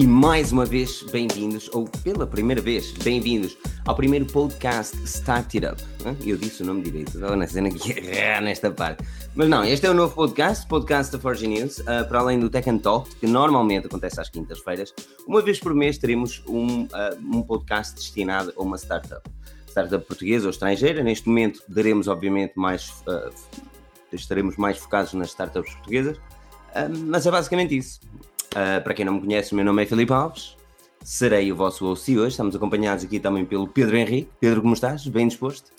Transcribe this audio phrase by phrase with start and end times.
[0.00, 3.54] E mais uma vez bem-vindos, ou pela primeira vez, bem-vindos
[3.86, 5.82] ao primeiro podcast Start It Up.
[6.26, 8.00] Eu disse o nome direito, estava na cena que
[8.40, 9.04] nesta parte.
[9.34, 12.48] Mas não, este é o novo podcast, podcast da Forge News, uh, para além do
[12.48, 14.94] Tech and Talk, que normalmente acontece às quintas-feiras.
[15.28, 16.88] Uma vez por mês teremos um, uh,
[17.22, 19.20] um podcast destinado a uma startup.
[19.68, 21.02] Startup portuguesa ou estrangeira.
[21.02, 22.88] Neste momento daremos, obviamente, mais.
[23.06, 23.30] Uh,
[24.14, 26.16] estaremos mais focados nas startups portuguesas.
[27.06, 28.00] mas é basicamente isso.
[28.50, 30.56] Uh, para quem não me conhece, o meu nome é Filipe Alves,
[31.04, 32.30] serei o vosso host hoje.
[32.30, 34.28] Estamos acompanhados aqui também pelo Pedro Henrique.
[34.40, 35.06] Pedro, como estás?
[35.06, 35.70] Bem disposto?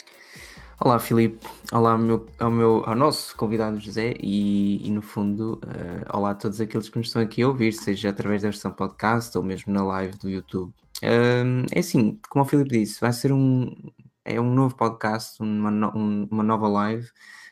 [0.79, 1.45] Olá, Filipe.
[1.73, 6.31] Olá ao, meu, ao, meu, ao nosso convidado José e, e no fundo, uh, olá
[6.31, 9.43] a todos aqueles que nos estão aqui a ouvir, seja através da versão podcast ou
[9.43, 10.73] mesmo na live do YouTube.
[11.03, 13.75] Uh, é assim, como o Filipe disse, vai ser um,
[14.23, 15.89] é um novo podcast, uma, no,
[16.31, 17.09] uma nova live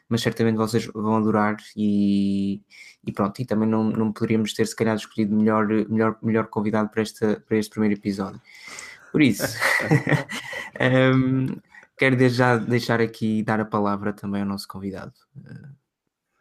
[0.09, 2.61] mas certamente vocês vão adorar e,
[3.05, 6.89] e pronto, e também não, não poderíamos ter se calhar escolhido melhor, melhor, melhor convidado
[6.89, 8.41] para, esta, para este primeiro episódio.
[9.11, 9.43] Por isso,
[11.15, 11.47] um,
[11.97, 15.13] quero já deixar aqui dar a palavra também ao nosso convidado.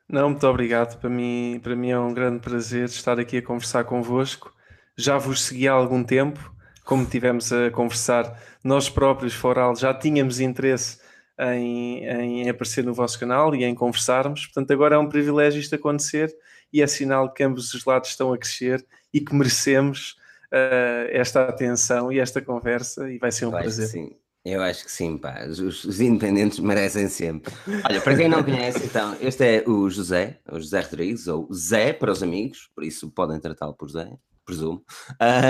[0.09, 0.98] Não, muito obrigado.
[0.98, 4.53] Para mim, para mim é um grande prazer estar aqui a conversar convosco.
[4.97, 6.53] Já vos segui há algum tempo,
[6.84, 10.98] como tivemos a conversar, nós próprios, Foral, já tínhamos interesse
[11.39, 14.47] em, em aparecer no vosso canal e em conversarmos.
[14.47, 16.34] Portanto, agora é um privilégio isto acontecer
[16.72, 20.16] e é sinal que ambos os lados estão a crescer e que merecemos
[20.52, 23.86] uh, esta atenção e esta conversa e vai ser um prazer.
[23.86, 24.16] Sim.
[24.44, 25.44] Eu acho que sim, pá.
[25.47, 27.52] Os, os, independentes merecem sempre.
[27.84, 31.92] Olha, para quem não conhece, então, este é o José, o José Rodrigues, ou Zé
[31.92, 34.08] para os amigos, por isso podem tratá-lo por Zé
[34.48, 34.82] presumo,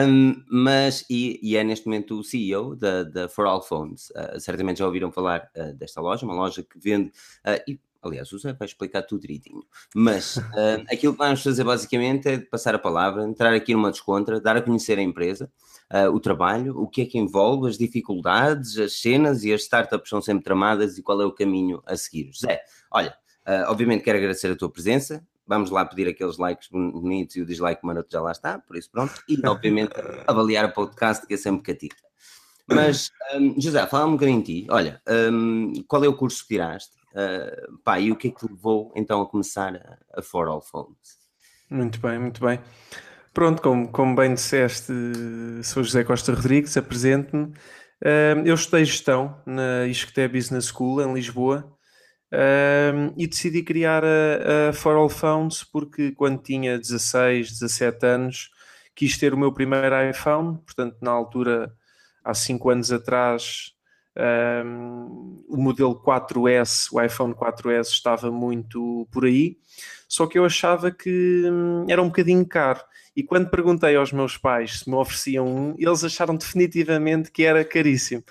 [0.09, 4.11] um, mas e, e, é neste momento o CEO da, da For All Phones.
[4.11, 7.11] Uh, certamente já ouviram falar uh, desta loja, uma loja que vende,
[7.47, 9.63] uh, e aliás, o Zé vai explicar tudo direitinho,
[9.95, 10.39] mas
[10.91, 14.63] aquilo que vamos fazer basicamente é passar a palavra, entrar aqui numa descontra, dar a
[14.63, 15.51] conhecer a empresa,
[16.13, 20.21] o trabalho, o que é que envolve, as dificuldades, as cenas e as startups são
[20.21, 22.31] sempre tramadas e qual é o caminho a seguir.
[22.39, 22.61] Zé,
[22.91, 23.17] olha,
[23.69, 27.85] obviamente quero agradecer a tua presença, vamos lá pedir aqueles likes bonitos e o dislike
[27.85, 29.93] maroto já lá está, por isso pronto, e obviamente
[30.29, 31.97] avaliar o podcast que é sempre catita.
[32.71, 34.67] Mas, um, José, fala um bocadinho de ti.
[34.71, 35.01] Olha,
[35.33, 36.98] um, qual é o curso que tiraste?
[37.13, 40.61] Uh, pá, e o que é que levou então a começar a, a For All
[40.61, 41.19] Phones?
[41.71, 42.61] Muito bem, muito bem.
[43.33, 44.93] Pronto, como, como bem disseste,
[45.63, 47.53] sou José Costa Rodrigues, apresento-me.
[48.03, 51.79] Uh, eu estudei gestão na Isqueté Business School, em Lisboa,
[52.33, 58.51] um, e decidi criar a, a For All Phones porque quando tinha 16, 17 anos
[58.95, 61.73] quis ter o meu primeiro iPhone, portanto na altura,
[62.25, 63.73] há 5 anos atrás,
[64.19, 69.57] um, o modelo 4S, o iPhone 4S estava muito por aí,
[70.09, 72.81] só que eu achava que hum, era um bocadinho caro.
[73.15, 77.65] E quando perguntei aos meus pais se me ofereciam um, eles acharam definitivamente que era
[77.65, 78.23] caríssimo.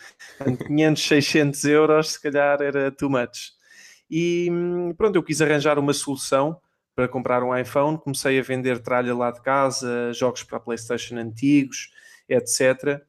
[0.65, 3.51] 500, 600 euros, se calhar era too much.
[4.09, 4.49] E
[4.97, 6.59] pronto, eu quis arranjar uma solução
[6.95, 7.97] para comprar um iPhone.
[7.97, 11.91] Comecei a vender tralha lá de casa, jogos para a PlayStation antigos,
[12.29, 13.01] etc.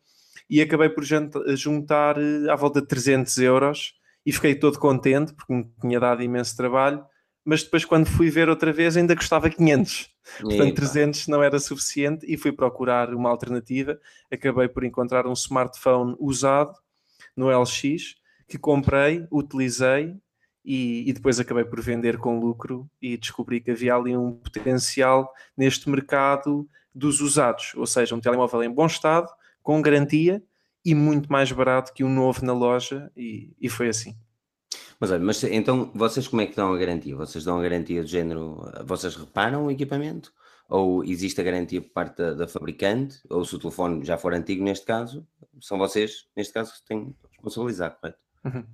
[0.49, 3.95] E acabei por juntar eh, à volta de 300 euros
[4.25, 7.05] e fiquei todo contente porque me tinha dado imenso trabalho.
[7.45, 10.11] Mas depois, quando fui ver outra vez, ainda custava 500.
[10.41, 10.75] Portanto, Eita.
[10.75, 13.99] 300 não era suficiente e fui procurar uma alternativa.
[14.31, 16.75] Acabei por encontrar um smartphone usado
[17.35, 18.17] no LX
[18.47, 20.17] que comprei, utilizei
[20.65, 25.33] e, e, depois acabei por vender com lucro e descobri que havia ali um potencial
[25.57, 29.29] neste mercado dos usados, ou seja, um telemóvel em bom estado,
[29.69, 30.43] com garantia
[30.83, 34.17] e muito mais barato que o um novo na loja e, e foi assim.
[34.99, 37.15] Mas olha, mas então vocês como é que dão a garantia?
[37.15, 40.33] Vocês dão a garantia de género, vocês reparam o equipamento?
[40.71, 43.21] Ou existe a garantia por parte da, da fabricante?
[43.29, 45.27] Ou se o telefone já for antigo neste caso,
[45.61, 48.19] são vocês, neste caso, que têm de responsabilizar, correto?
[48.47, 48.65] Uhum.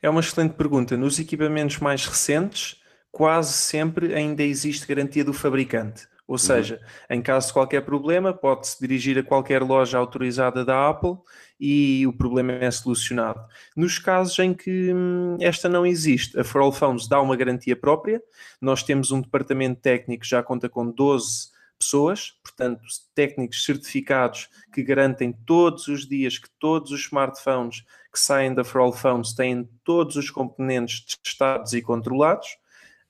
[0.00, 0.96] É uma excelente pergunta.
[0.96, 2.80] Nos equipamentos mais recentes,
[3.10, 6.06] quase sempre ainda existe garantia do fabricante.
[6.26, 6.38] Ou uhum.
[6.38, 7.16] seja, uhum.
[7.16, 11.16] em caso de qualquer problema, pode-se dirigir a qualquer loja autorizada da Apple
[11.60, 13.40] e o problema é solucionado.
[13.76, 17.76] Nos casos em que hum, esta não existe, a For All Phones dá uma garantia
[17.76, 18.22] própria.
[18.60, 22.80] Nós temos um departamento técnico que já conta com 12 pessoas, portanto,
[23.14, 28.80] técnicos certificados que garantem todos os dias que todos os smartphones que saem da For
[28.80, 32.56] All Phones têm todos os componentes testados e controlados.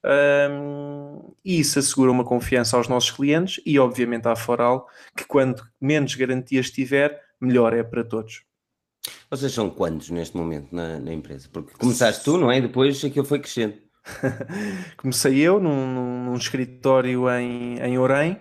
[0.05, 4.87] Um, e isso assegura uma confiança aos nossos clientes e, obviamente, à Foral,
[5.17, 8.43] que quanto menos garantias tiver, melhor é para todos.
[9.31, 11.49] Vocês são quantos neste momento na, na empresa?
[11.53, 12.59] Porque começaste tu, não é?
[12.59, 13.75] E depois aquilo foi crescendo.
[14.99, 18.39] Comecei eu num, num, escritório em, em Orem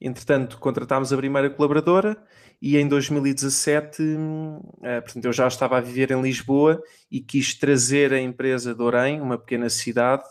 [0.00, 2.16] Entretanto, contratámos a primeira colaboradora
[2.60, 4.02] e em 2017,
[4.82, 8.82] eh, portanto, eu já estava a viver em Lisboa e quis trazer a empresa de
[8.82, 10.24] Orem, uma pequena cidade,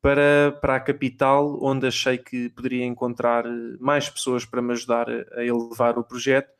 [0.00, 3.44] para, para a capital, onde achei que poderia encontrar
[3.80, 6.50] mais pessoas para me ajudar a, elevar o projeto.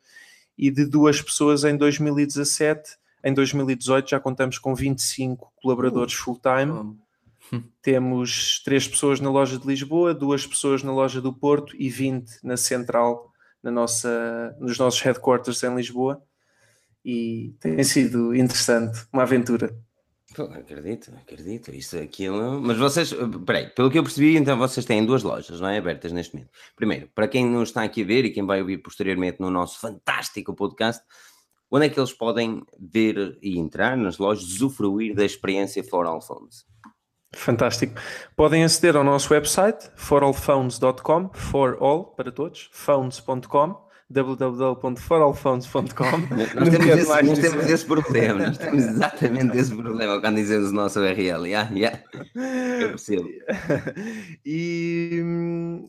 [0.57, 6.71] E de duas pessoas em 2017, em 2018 já contamos com 25 colaboradores uh, full-time.
[6.71, 7.09] Oh
[7.81, 12.39] Temos três pessoas na loja de Lisboa, duas pessoas na loja do Porto e 20
[12.43, 13.31] na central,
[13.61, 16.21] na nossa, nos nossos headquarters em Lisboa.
[17.03, 19.75] E tem sido interessante, uma aventura.
[20.37, 21.71] Acredito, acredito.
[21.71, 22.61] Isso, aquilo.
[22.61, 23.13] Mas vocês,
[23.45, 25.77] peraí, pelo que eu percebi, então vocês têm duas lojas, não é?
[25.77, 26.51] Abertas neste momento.
[26.75, 29.79] Primeiro, para quem não está aqui a ver e quem vai ouvir posteriormente no nosso
[29.79, 31.03] fantástico podcast,
[31.71, 36.21] onde é que eles podem ver e entrar nas lojas, usufruir da experiência For All
[36.21, 36.65] Phones?
[37.33, 37.93] Fantástico.
[38.35, 46.35] Podem aceder ao nosso website, forallphones.com, for all para todos, phones.com, www.forallphones.com.
[46.55, 50.73] Nós, temos esse, nós temos esse problema, nós temos exatamente esse problema quando dizemos o
[50.73, 51.45] nosso URL.
[51.45, 52.01] Yeah, yeah.
[52.81, 53.29] Eu percebo.
[54.43, 55.23] e,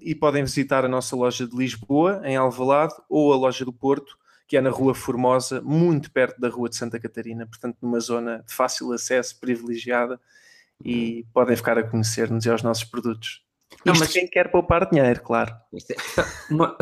[0.02, 4.18] e podem visitar a nossa loja de Lisboa, em Alvalade, ou a loja do Porto,
[4.46, 8.44] que é na Rua Formosa, muito perto da Rua de Santa Catarina, portanto, numa zona
[8.46, 10.20] de fácil acesso, privilegiada
[10.84, 13.42] e podem ficar a conhecer-nos e aos nossos produtos.
[13.84, 15.54] Não, Isto mas quem quer poupar dinheiro, claro.
[15.74, 16.52] É...
[16.52, 16.76] uma,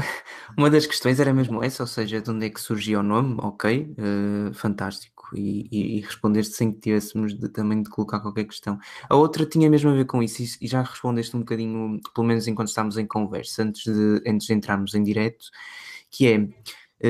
[0.57, 3.37] uma das questões era mesmo essa, ou seja, de onde é que surgiu o nome,
[3.39, 8.45] ok, uh, fantástico, e, e, e respondeste sem que tivéssemos de, também de colocar qualquer
[8.45, 8.79] questão.
[9.09, 12.49] A outra tinha mesmo a ver com isso, e, já respondeste um bocadinho, pelo menos
[12.49, 15.47] enquanto estávamos em conversa, antes de, antes de entrarmos em direto,
[16.11, 16.39] que é,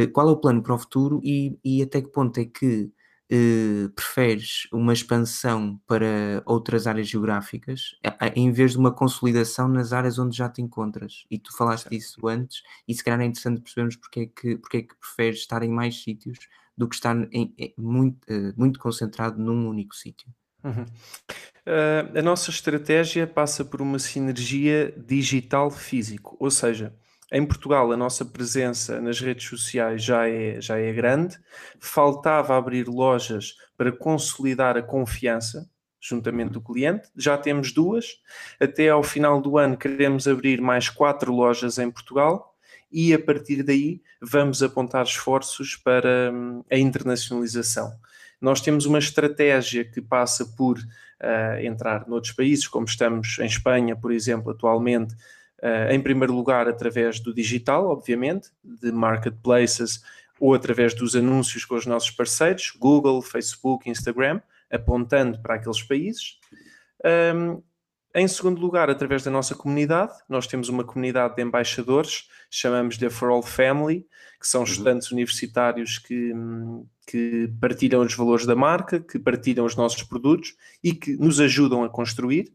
[0.05, 2.91] uh, qual é o plano para o futuro e, e até que ponto é que
[3.31, 7.95] eh, preferes uma expansão para outras áreas geográficas
[8.35, 11.25] em vez de uma consolidação nas áreas onde já te encontras.
[11.31, 11.95] E tu falaste certo.
[11.95, 15.41] disso antes, e se calhar é interessante percebermos porque é que, porque é que preferes
[15.41, 16.39] estar em mais sítios
[16.77, 20.29] do que estar em, em, muito, uh, muito concentrado num único sítio.
[20.65, 20.85] Uhum.
[20.85, 26.95] Uh, a nossa estratégia passa por uma sinergia digital-físico, ou seja,
[27.31, 31.39] em Portugal, a nossa presença nas redes sociais já é, já é grande.
[31.79, 35.69] Faltava abrir lojas para consolidar a confiança
[36.01, 37.09] juntamente do cliente.
[37.17, 38.21] Já temos duas.
[38.59, 42.55] Até ao final do ano queremos abrir mais quatro lojas em Portugal
[42.91, 47.93] e a partir daí vamos apontar esforços para hum, a internacionalização.
[48.41, 53.97] Nós temos uma estratégia que passa por uh, entrar noutros países, como estamos em Espanha,
[53.97, 55.15] por exemplo, atualmente,
[55.63, 60.03] Uh, em primeiro lugar, através do digital, obviamente, de marketplaces
[60.39, 64.41] ou através dos anúncios com os nossos parceiros, Google, Facebook, Instagram,
[64.71, 66.39] apontando para aqueles países.
[67.35, 67.63] Um,
[68.15, 73.11] em segundo lugar, através da nossa comunidade, nós temos uma comunidade de embaixadores, chamamos-lhe a
[73.11, 74.07] For All Family,
[74.41, 74.67] que são uhum.
[74.67, 76.33] estudantes universitários que,
[77.07, 81.85] que partilham os valores da marca, que partilham os nossos produtos e que nos ajudam
[81.85, 82.53] a construir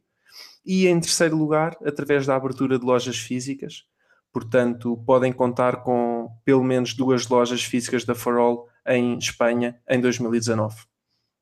[0.66, 3.86] e em terceiro lugar, através da abertura de lojas físicas.
[4.32, 10.76] Portanto, podem contar com pelo menos duas lojas físicas da Farol em Espanha em 2019.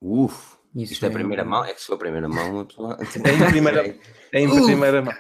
[0.02, 1.64] Uf, isso isto é a primeira mão?
[1.64, 2.98] É que se for a primeira mão, pessoa...
[3.02, 3.96] em primeira,
[4.34, 5.14] em primeira mão.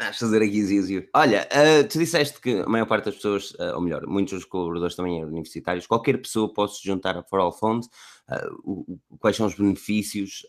[0.00, 1.06] Estás a fazer aqui zizio.
[1.14, 4.46] Olha, uh, tu disseste que a maior parte das pessoas, uh, ou melhor, muitos dos
[4.46, 7.84] colaboradores também universitários, qualquer pessoa pode se juntar a For All Fund.
[8.26, 10.46] Uh, quais são os benefícios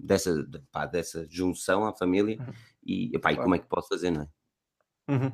[0.00, 2.54] dessa, pá, dessa junção à família uhum.
[2.84, 4.28] e, e como é que pode fazer, não é?
[5.10, 5.32] Uhum.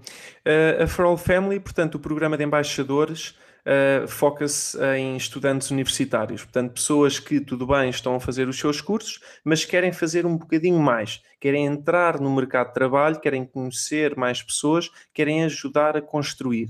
[0.83, 6.73] a For All Family, portanto, o programa de embaixadores uh, foca-se em estudantes universitários, portanto,
[6.73, 10.79] pessoas que, tudo bem, estão a fazer os seus cursos, mas querem fazer um bocadinho
[10.79, 16.69] mais, querem entrar no mercado de trabalho, querem conhecer mais pessoas, querem ajudar a construir.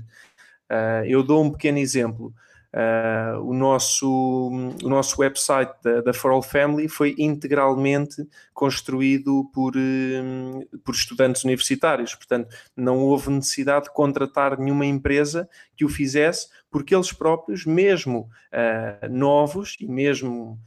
[0.69, 2.33] Uh, eu dou um pequeno exemplo.
[2.75, 4.49] Uh, o, nosso,
[4.83, 11.45] o nosso website da, da For All Family foi integralmente construído por, uh, por estudantes
[11.45, 17.65] universitários, portanto, não houve necessidade de contratar nenhuma empresa que o fizesse, porque eles próprios,
[17.65, 20.59] mesmo uh, novos e mesmo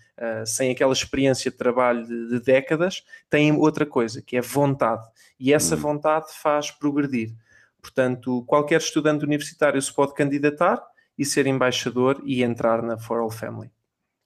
[0.44, 5.06] sem aquela experiência de trabalho de, de, décadas, têm outra coisa, que é vontade,
[5.38, 5.78] e essa hum.
[5.78, 7.36] vontade faz progredir.
[7.80, 10.84] Portanto, qualquer estudante universitário se pode candidatar
[11.18, 13.70] e ser embaixador e entrar na For All Family.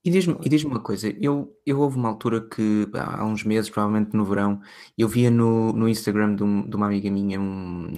[0.05, 4.17] E diz-me diz uma coisa, eu, eu houve uma altura que, há uns meses, provavelmente
[4.17, 4.61] no verão,
[4.99, 7.95] eu via no, no Instagram de, um, de uma amiga minha um,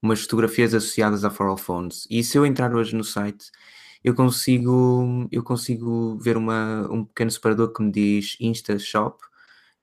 [0.00, 2.06] umas fotografias associadas a For All Phones.
[2.08, 3.50] E se eu entrar hoje no site,
[4.02, 9.18] eu consigo, eu consigo ver uma, um pequeno separador que me diz Insta Shop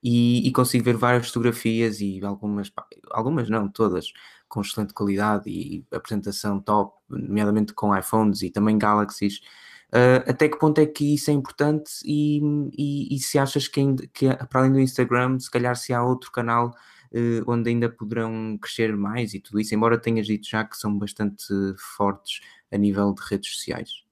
[0.01, 2.71] e, e consigo ver várias fotografias e algumas,
[3.11, 4.13] algumas não, todas,
[4.55, 9.41] com excelente qualidade e apresentação top, nomeadamente com iPhones e também Galaxies.
[9.89, 12.41] Uh, até que ponto é que isso é importante e,
[12.77, 16.01] e, e se achas que, ainda, que, para além do Instagram, se calhar se há
[16.01, 16.69] outro canal
[17.13, 20.97] uh, onde ainda poderão crescer mais e tudo isso, embora tenhas dito já que são
[20.97, 21.45] bastante
[21.77, 22.39] fortes
[22.71, 24.04] a nível de redes sociais?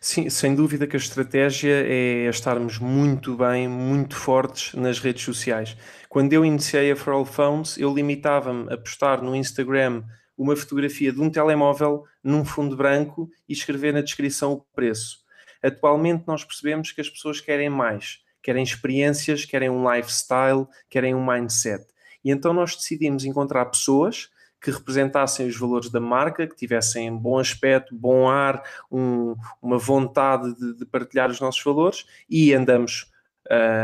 [0.00, 5.76] Sim, sem dúvida que a estratégia é estarmos muito bem, muito fortes nas redes sociais.
[6.08, 10.02] Quando eu iniciei a For All Phones, eu limitava-me a postar no Instagram
[10.36, 15.18] uma fotografia de um telemóvel num fundo branco e escrever na descrição o preço.
[15.62, 21.26] Atualmente nós percebemos que as pessoas querem mais, querem experiências, querem um lifestyle, querem um
[21.26, 21.84] mindset.
[22.24, 24.28] E então nós decidimos encontrar pessoas
[24.60, 30.54] que representassem os valores da marca, que tivessem bom aspecto, bom ar, um, uma vontade
[30.54, 33.10] de, de, partilhar os nossos valores e andamos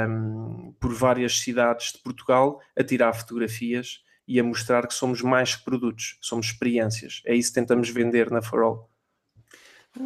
[0.08, 5.54] um, por várias cidades de Portugal a tirar fotografias e a mostrar que somos mais
[5.54, 7.22] que produtos, somos experiências.
[7.24, 8.90] É isso que tentamos vender na For All.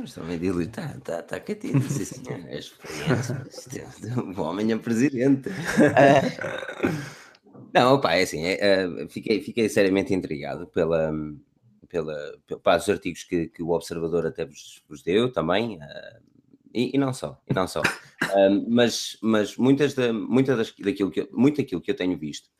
[0.04, 3.46] Estou a dizer, está, está, está quietinho, sim senhor, é experiência,
[4.18, 5.48] o homem é presidente.
[7.72, 11.12] Não, opa, é assim, é, é, fiquei, fiquei seriamente intrigado pela,
[11.88, 16.22] pela, pela os artigos que, que, o Observador até vos, vos deu também, uh,
[16.72, 17.82] e, e, não só, e não só.
[18.20, 22.18] Uh, mas, mas muitas, da, muitas das, daquilo que eu, muito daquilo que eu tenho
[22.18, 22.50] visto,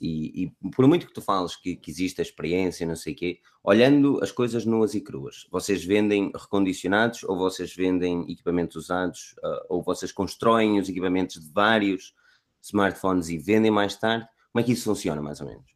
[0.00, 3.16] e, e por muito que tu fales que, que existe a experiência, não sei o
[3.16, 9.34] quê, olhando as coisas nuas e cruas, vocês vendem recondicionados ou vocês vendem equipamentos usados,
[9.38, 12.14] uh, ou vocês constroem os equipamentos de vários
[12.62, 15.66] smartphones e vendem mais tarde, como é que isso funciona, mais ou menos?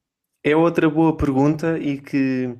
[0.42, 2.56] É outra boa pergunta e que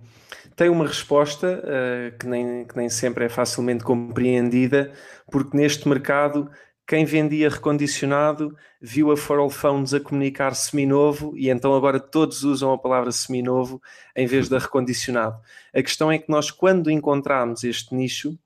[0.54, 4.92] tem uma resposta uh, que, nem, que nem sempre é facilmente compreendida,
[5.32, 6.50] porque neste mercado
[6.86, 12.42] quem vendia recondicionado viu a For All Phones a comunicar seminovo e então agora todos
[12.42, 13.80] usam a palavra seminovo
[14.14, 15.40] em vez da recondicionado.
[15.74, 18.38] A questão é que nós, quando encontramos este nicho,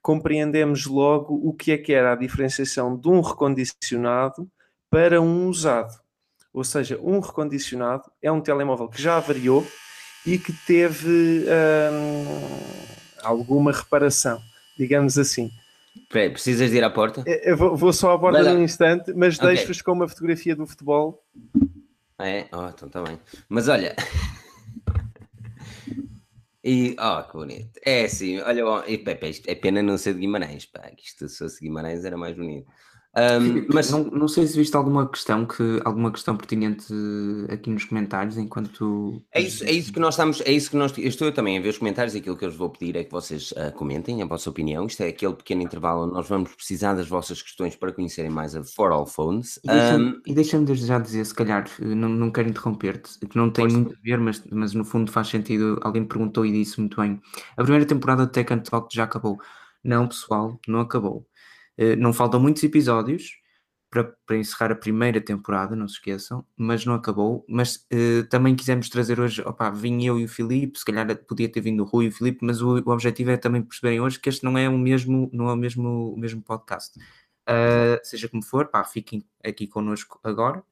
[0.00, 4.50] compreendemos logo o que é que era a diferenciação de um recondicionado
[4.88, 6.07] para um usado.
[6.52, 9.66] Ou seja, um recondicionado é um telemóvel que já variou
[10.26, 11.44] e que teve
[11.92, 12.58] hum,
[13.22, 14.40] alguma reparação,
[14.76, 15.50] digamos assim.
[16.10, 17.22] Peraí, precisas de ir à porta?
[17.26, 19.48] Eu vou, vou só à porta num instante, mas okay.
[19.48, 21.22] deixo-vos com uma fotografia do futebol.
[22.18, 22.48] Ah, é?
[22.52, 23.18] Oh, então está bem.
[23.48, 23.94] Mas olha.
[26.70, 27.80] E, oh, que bonito.
[27.82, 28.62] É assim, olha,
[29.46, 32.70] é pena não ser de Guimarães, pá, que isto se fosse Guimarães era mais bonito.
[33.16, 36.92] Um, mas não, não sei se viste alguma questão que alguma questão pertinente
[37.50, 40.96] aqui nos comentários enquanto é isso é isso que nós estamos é isso que nós
[40.96, 43.10] eu estou também a ver os comentários aquilo que eu vos vou pedir é que
[43.10, 44.86] vocês uh, comentem a vossa opinião.
[44.86, 48.54] Isto é aquele pequeno intervalo onde nós vamos precisar das vossas questões para conhecerem mais
[48.54, 49.58] a For All Phones.
[50.26, 53.94] E deixa-me deixa já dizer se calhar não, não quero interromper-te que não tem muito
[53.94, 55.78] a ver mas, mas no fundo faz sentido.
[55.82, 57.20] Alguém perguntou e disse muito bem.
[57.56, 59.38] A primeira temporada de Tech and Talk já acabou.
[59.82, 61.26] Não pessoal não acabou.
[61.26, 61.37] eh,
[61.98, 63.38] não faltam muitos episódios
[63.90, 67.44] para, para, encerrar a primeira temporada, não se esqueçam, mas não acabou.
[67.48, 71.48] Mas uh, também quisemos trazer hoje, opa, vim eu e o Filipe, se calhar podia
[71.48, 74.20] ter vindo o Rui e o Filipe, mas o, o objetivo é também perceberem hoje
[74.20, 76.98] que este não é o mesmo, não é o mesmo, o mesmo podcast.
[77.48, 80.62] Uh, seja como for, pá, fiquem aqui connosco agora.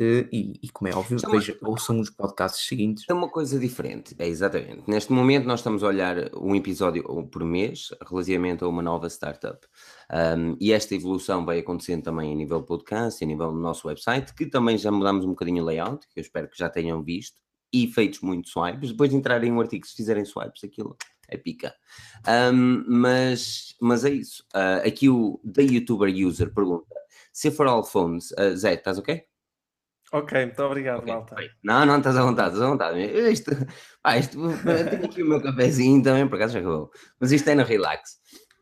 [0.00, 3.04] Uh, e, e, como é óbvio, é veja, ouçam os podcasts seguintes.
[3.08, 4.82] É uma coisa diferente, é exatamente.
[4.88, 9.64] Neste momento, nós estamos a olhar um episódio por mês relativamente a uma nova startup.
[10.12, 14.34] Um, e esta evolução vai acontecendo também a nível podcast, a nível do nosso website,
[14.34, 17.40] que também já mudamos um bocadinho o layout, que eu espero que já tenham visto,
[17.72, 18.90] e feitos muitos swipes.
[18.90, 20.96] Depois de entrarem um artigo, se fizerem swipes, aquilo
[21.28, 21.74] é pica.
[22.52, 24.44] Um, mas, mas é isso.
[24.54, 26.94] Uh, aqui o The YouTuber User pergunta:
[27.32, 29.24] se for all phones, uh, Zé, estás ok?
[30.14, 31.12] Ok, muito obrigado, okay.
[31.12, 31.36] Malta.
[31.64, 33.00] Não, não, estás à vontade, estás à vontade.
[33.32, 33.50] Isto,
[34.04, 36.88] ah, isto, tenho aqui o meu cafezinho também, por acaso já acabou.
[37.18, 38.20] Mas isto é no relax.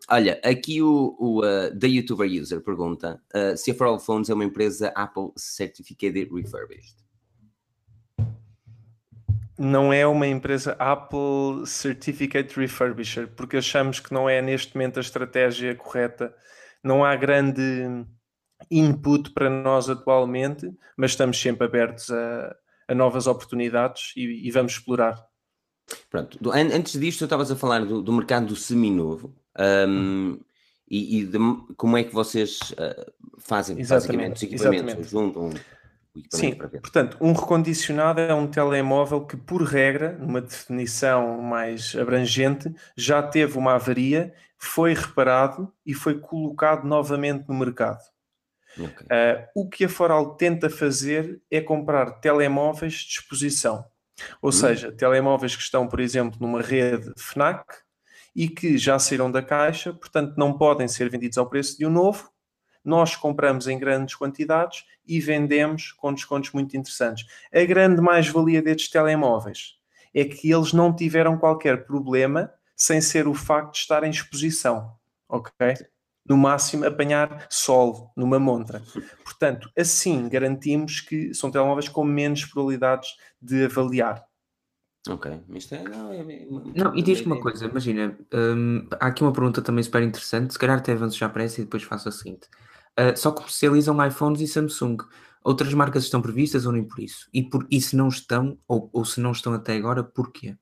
[0.09, 4.31] Olha, aqui o, o uh, The YouTuber User pergunta uh, se a For All Phones
[4.31, 6.97] é uma empresa Apple Certificated Refurbished.
[9.59, 15.03] Não é uma empresa Apple Certificate Refurbisher, porque achamos que não é neste momento a
[15.03, 16.35] estratégia correta.
[16.83, 18.07] Não há grande
[18.71, 22.57] input para nós atualmente, mas estamos sempre abertos a,
[22.89, 25.25] a novas oportunidades e, e, vamos explorar.
[26.09, 29.35] Pronto, antes disto, estavas a falar do, do mercado do seminovo
[29.89, 30.39] um,
[30.89, 31.39] e, e de,
[31.77, 35.51] como é que vocês uh, fazem exatamente, basicamente os equipamentos, juntam
[36.31, 43.23] Sim, portanto, um recondicionado é um telemóvel que, por regra, numa definição mais abrangente, já
[43.23, 48.03] teve uma avaria, foi reparado e foi colocado novamente no mercado.
[48.79, 49.07] Okay.
[49.07, 53.85] Uh, o que a Foral tenta fazer é comprar telemóveis de exposição.
[54.41, 54.53] Ou hum.
[54.53, 57.65] seja, telemóveis que estão, por exemplo, numa rede FNAC
[58.35, 61.91] e que já saíram da caixa, portanto não podem ser vendidos ao preço de um
[61.91, 62.31] novo.
[62.85, 67.27] Nós compramos em grandes quantidades e vendemos com descontos muito interessantes.
[67.55, 69.77] A grande mais-valia destes telemóveis
[70.15, 74.93] é que eles não tiveram qualquer problema sem ser o facto de estar em exposição,
[75.29, 75.75] ok?
[76.29, 78.83] No máximo apanhar sol numa montra.
[79.25, 83.11] Portanto, assim garantimos que são telemóveis com menos probabilidades
[83.41, 84.25] de avaliar.
[85.09, 85.83] Ok, isto é.
[85.83, 90.01] Não, é, não e diz-me uma coisa, imagina, hum, há aqui uma pergunta também super
[90.01, 92.47] interessante, se calhar até avanço já para essa e depois faço a seguinte.
[92.99, 94.99] Uh, só comercializam iPhones e Samsung.
[95.43, 97.29] Outras marcas estão previstas ou nem por isso?
[97.35, 100.57] E, por, e se não estão, ou, ou se não estão até agora, porquê?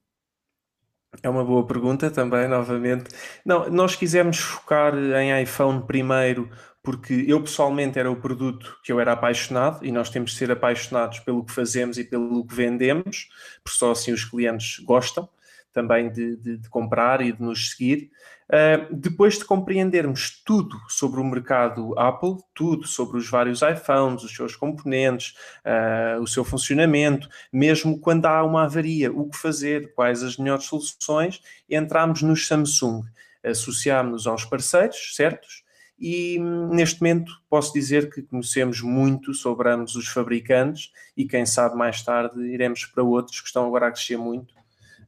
[1.22, 3.10] É uma boa pergunta também, novamente.
[3.44, 6.48] Não, nós quisemos focar em iPhone primeiro,
[6.82, 10.50] porque eu pessoalmente era o produto que eu era apaixonado e nós temos de ser
[10.50, 13.28] apaixonados pelo que fazemos e pelo que vendemos,
[13.62, 15.28] porque só assim os clientes gostam
[15.72, 18.10] também de, de, de comprar e de nos seguir.
[18.48, 24.34] Uh, depois de compreendermos tudo sobre o mercado Apple, tudo sobre os vários iPhones, os
[24.34, 25.34] seus componentes,
[25.64, 30.64] uh, o seu funcionamento, mesmo quando há uma avaria, o que fazer, quais as melhores
[30.64, 33.04] soluções, entramos no Samsung,
[33.44, 35.62] associámos-nos aos parceiros certos
[36.00, 36.38] e
[36.72, 42.02] neste momento posso dizer que conhecemos muito sobre ambos os fabricantes e quem sabe mais
[42.02, 44.59] tarde iremos para outros que estão agora a crescer muito.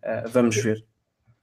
[0.04, 0.84] Uh, vamos ver.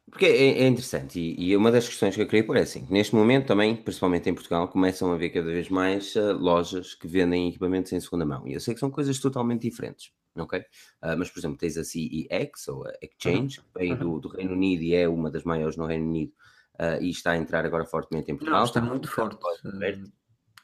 [0.10, 2.86] Porque é, é interessante, e, e, uma das questões que eu queria pôr é assim:
[2.90, 7.08] neste momento também, principalmente em Portugal, começam a haver cada vez mais uh, lojas que
[7.08, 8.48] vendem equipamentos em segunda mão.
[8.48, 10.60] E eu sei que são coisas totalmente diferentes, ok?
[10.60, 13.66] Uh, mas, por exemplo, tens a CEX ou a Exchange, uhum.
[13.66, 16.34] que vem do, do, Reino Unido e é uma das maiores no Reino Unido
[16.80, 18.62] uh, e está a entrar agora fortemente em Portugal.
[18.62, 19.38] Não, está muito forte.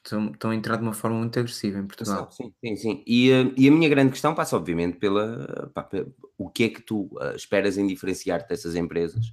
[0.05, 2.29] Estão, estão a entrar de uma forma muito agressiva em Portugal.
[2.31, 3.03] Sim, sim, sim.
[3.07, 5.89] E, e a minha grande questão passa, obviamente, pela, pá,
[6.37, 9.29] o que é que tu uh, esperas em diferenciar-te dessas empresas,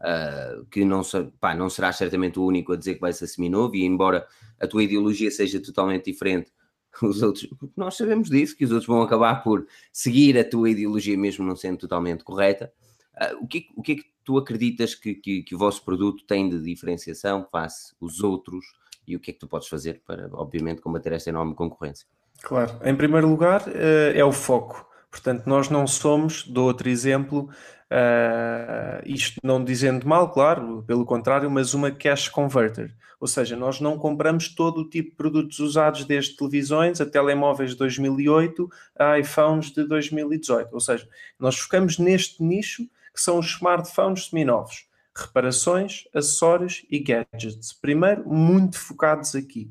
[0.00, 1.02] uh, que não,
[1.38, 4.26] pá, não serás certamente o único a dizer que vai ser seminovo, e embora
[4.58, 6.50] a tua ideologia seja totalmente diferente,
[7.02, 11.18] os outros, nós sabemos disso, que os outros vão acabar por seguir a tua ideologia
[11.18, 12.72] mesmo não sendo totalmente correta.
[13.14, 16.24] Uh, o, que, o que é que tu acreditas que, que, que o vosso produto
[16.24, 18.64] tem de diferenciação face os outros
[19.06, 22.06] e o que é que tu podes fazer para, obviamente, combater esta enorme concorrência?
[22.42, 24.86] Claro, em primeiro lugar, uh, é o foco.
[25.10, 27.48] Portanto, nós não somos, dou outro exemplo,
[27.90, 32.94] uh, isto não dizendo mal, claro, pelo contrário, mas uma cash converter.
[33.20, 37.70] Ou seja, nós não compramos todo o tipo de produtos usados, desde televisões a telemóveis
[37.70, 40.68] de 2008 a iPhones de 2018.
[40.72, 42.82] Ou seja, nós focamos neste nicho
[43.14, 44.86] que são os smartphones seminovos.
[45.16, 47.72] Reparações, acessórios e gadgets.
[47.72, 49.70] Primeiro, muito focados aqui.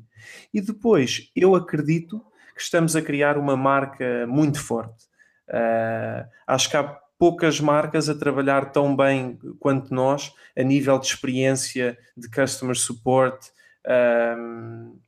[0.52, 5.04] E depois, eu acredito que estamos a criar uma marca muito forte.
[5.48, 11.06] Uh, acho que há poucas marcas a trabalhar tão bem quanto nós a nível de
[11.06, 13.50] experiência de customer support,
[14.38, 14.98] um,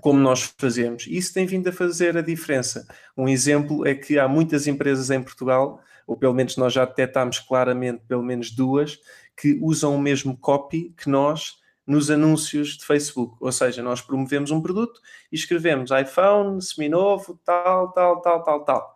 [0.00, 1.06] como nós fazemos.
[1.06, 2.86] Isso tem vindo a fazer a diferença.
[3.16, 7.38] Um exemplo é que há muitas empresas em Portugal, ou pelo menos nós já detectámos
[7.38, 8.98] claramente pelo menos duas,
[9.36, 13.36] que usam o mesmo copy que nós nos anúncios de Facebook.
[13.40, 18.94] Ou seja, nós promovemos um produto e escrevemos iPhone, seminovo, tal, tal, tal, tal, tal.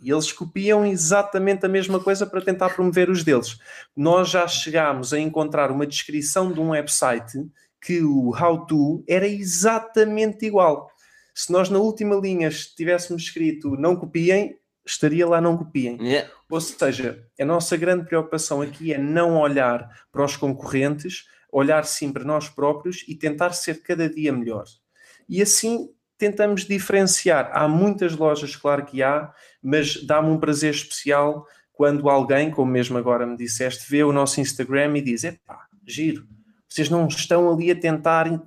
[0.00, 3.58] E eles copiam exatamente a mesma coisa para tentar promover os deles.
[3.96, 7.38] Nós já chegámos a encontrar uma descrição de um website
[7.80, 10.90] que o how to era exatamente igual.
[11.34, 15.98] Se nós na última linha tivéssemos escrito não copiem, estaria lá não copiem.
[16.00, 16.30] Yeah.
[16.50, 22.12] Ou seja, a nossa grande preocupação aqui é não olhar para os concorrentes, olhar sim
[22.12, 24.64] para nós próprios e tentar ser cada dia melhor.
[25.28, 27.50] E assim tentamos diferenciar.
[27.52, 32.96] Há muitas lojas, claro que há, mas dá-me um prazer especial quando alguém, como mesmo
[32.96, 36.26] agora me disseste, vê o nosso Instagram e diz: epá, giro,
[36.68, 38.40] vocês não estão ali a tentar uh,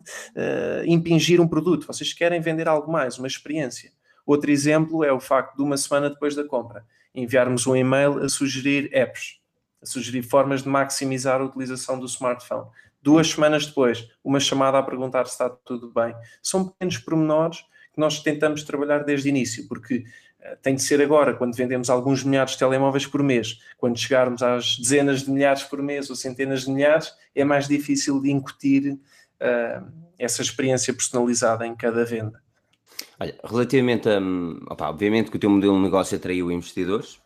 [0.86, 3.92] impingir um produto, vocês querem vender algo mais, uma experiência.
[4.26, 8.28] Outro exemplo é o facto de uma semana depois da compra enviarmos um e-mail a
[8.28, 9.40] sugerir apps,
[9.82, 12.68] a sugerir formas de maximizar a utilização do smartphone
[13.06, 16.16] duas semanas depois, uma chamada a perguntar se está tudo bem.
[16.42, 17.60] São pequenos pormenores
[17.94, 19.98] que nós tentamos trabalhar desde o início, porque
[20.40, 23.60] uh, tem de ser agora, quando vendemos alguns milhares de telemóveis por mês.
[23.78, 28.20] Quando chegarmos às dezenas de milhares por mês ou centenas de milhares, é mais difícil
[28.20, 32.42] de incutir uh, essa experiência personalizada em cada venda.
[33.20, 34.20] Olha, relativamente a.
[34.70, 37.20] Opa, obviamente que o teu modelo de negócio atraiu investidores,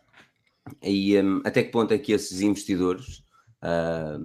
[0.82, 3.24] e um, até que ponto é que esses investidores
[3.62, 4.20] uh,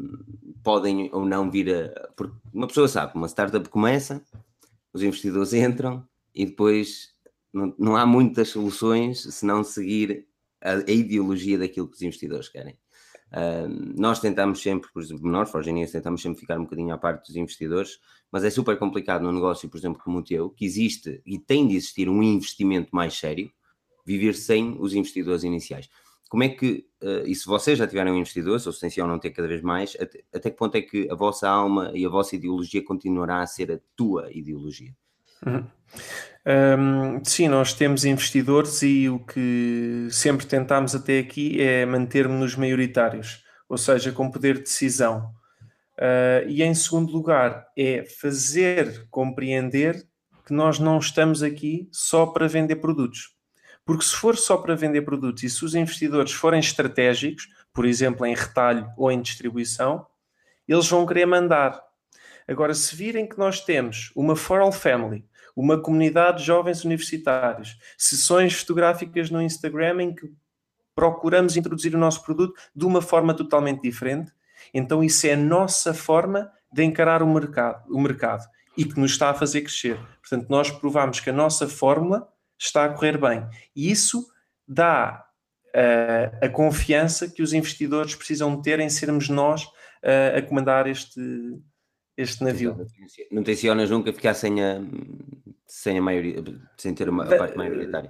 [0.63, 2.09] podem ou não vir a.
[2.15, 4.23] Porque uma pessoa sabe, uma startup começa,
[4.93, 7.15] os investidores entram e depois
[7.53, 10.27] não, não há muitas soluções se não seguir
[10.61, 12.77] a, a ideologia daquilo que os investidores querem.
[13.97, 17.35] Nós tentamos sempre, por exemplo, nós, Forgenias, tentamos sempre ficar um bocadinho à parte dos
[17.35, 17.99] investidores,
[18.31, 21.67] mas é super complicado no negócio, por exemplo, como o teu, que existe e tem
[21.67, 23.51] de existir um investimento mais sério,
[24.05, 25.89] viver sem os investidores iniciais.
[26.29, 29.47] Como é que, uh, e se vocês já tiverem investidores, ou se tencionam ter cada
[29.47, 32.83] vez mais, até, até que ponto é que a vossa alma e a vossa ideologia
[32.83, 34.95] continuará a ser a tua ideologia?
[35.45, 35.65] Uhum.
[36.45, 43.43] Um, sim, nós temos investidores e o que sempre tentámos até aqui é manter-nos maioritários,
[43.67, 45.33] ou seja, com poder de decisão.
[45.97, 50.05] Uh, e em segundo lugar, é fazer compreender
[50.45, 53.33] que nós não estamos aqui só para vender produtos.
[53.83, 58.25] Porque se for só para vender produtos e se os investidores forem estratégicos, por exemplo,
[58.25, 60.05] em retalho ou em distribuição,
[60.67, 61.84] eles vão querer mandar.
[62.47, 67.77] Agora, se virem que nós temos uma For All Family, uma comunidade de jovens universitários,
[67.97, 70.31] sessões fotográficas no Instagram em que
[70.93, 74.31] procuramos introduzir o nosso produto de uma forma totalmente diferente,
[74.73, 78.45] então isso é a nossa forma de encarar o mercado, o mercado
[78.77, 79.97] e que nos está a fazer crescer.
[80.21, 82.27] Portanto, nós provamos que a nossa fórmula
[82.57, 83.47] está a correr bem.
[83.75, 84.27] E isso
[84.67, 85.25] dá
[85.69, 91.19] uh, a confiança que os investidores precisam ter em sermos nós uh, a comandar este,
[92.17, 92.87] este navio.
[93.31, 94.81] Não tencionas nunca ficar sem a,
[95.67, 96.43] sem a maioria,
[96.77, 98.09] sem ter uma a parte maioritária?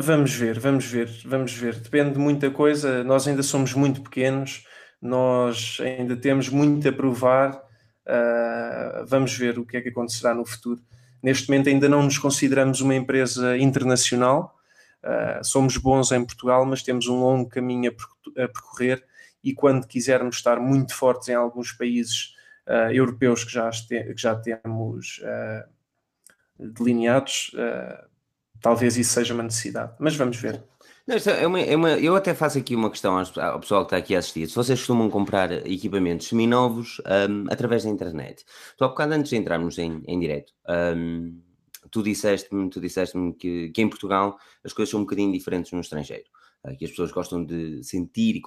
[0.00, 1.76] Vamos ver, vamos ver, vamos ver.
[1.76, 3.02] Depende de muita coisa.
[3.04, 4.66] Nós ainda somos muito pequenos,
[5.00, 7.62] nós ainda temos muito a provar.
[8.06, 10.80] Uh, vamos ver o que é que acontecerá no futuro.
[11.22, 14.56] Neste momento ainda não nos consideramos uma empresa internacional,
[15.04, 17.92] uh, somos bons em Portugal, mas temos um longo caminho
[18.36, 19.04] a, percorrer
[19.44, 22.34] e quando quisermos estar muito fortes em alguns países
[22.70, 27.52] uh, europeus que já, que já temos uh, delineados,
[28.60, 30.62] talvez isso seja uma necessidade, mas vamos ver.
[31.06, 33.96] Não, é uma, é uma, eu até faço aqui uma questão ao pessoal que está
[33.96, 34.48] aqui a assistir.
[34.48, 38.44] Se vocês costumam comprar equipamentos seminovos um, através da internet,
[38.76, 40.52] tu há bocado antes de entrarmos em, em direto,
[40.96, 41.40] um,
[41.90, 45.80] tu disseste-me tu disseste que, que em Portugal as coisas são um bocadinho diferentes no
[45.80, 46.26] estrangeiro,
[46.78, 48.42] que as pessoas gostam de sentir e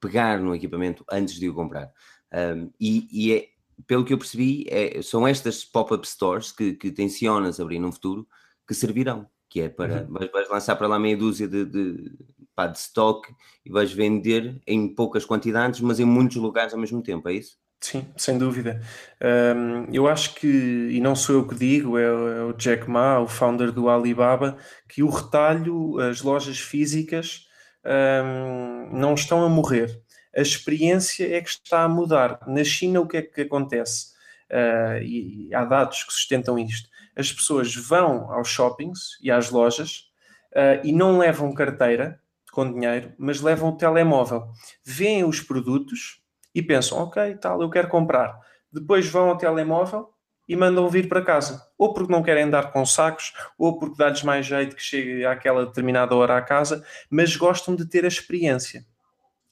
[0.00, 1.90] pegar no equipamento antes de o comprar.
[2.34, 3.48] Um, e, e é,
[3.86, 8.26] pelo que eu percebi, é, são estas pop-up stores que, que tensionas abrir no futuro
[8.66, 10.14] que servirão que é para uhum.
[10.14, 12.12] vais, vais, lançar para lá meia dúzia de, de,
[12.56, 13.32] pá, de stock
[13.64, 17.56] e vais vender em poucas quantidades, mas em muitos lugares ao mesmo tempo, é isso?
[17.80, 18.80] Sim, sem dúvida.
[19.22, 20.48] Um, eu acho que,
[20.90, 24.56] e não sou eu que digo, é, é, o Jack Ma, o founder do Alibaba,
[24.88, 27.46] que o retalho, as lojas físicas
[27.84, 30.02] um, não estão a morrer.
[30.36, 32.40] A experiência é que está a mudar.
[32.46, 34.14] Na China, o que é que acontece?
[34.50, 40.10] Uh, e há dados que sustentam isto as pessoas vão aos shoppings e às lojas
[40.52, 42.20] uh, e não levam carteira
[42.52, 44.48] com dinheiro, mas levam o telemóvel.
[44.84, 46.20] Vêem os produtos
[46.54, 48.38] e pensam, ok, tal, eu quero comprar.
[48.72, 50.10] Depois vão ao telemóvel
[50.48, 51.66] e mandam vir para casa.
[51.76, 55.66] Ou porque não querem andar com sacos, ou porque dá-lhes mais jeito que chegue àquela
[55.66, 58.84] determinada hora à casa, mas gostam de ter a experiência.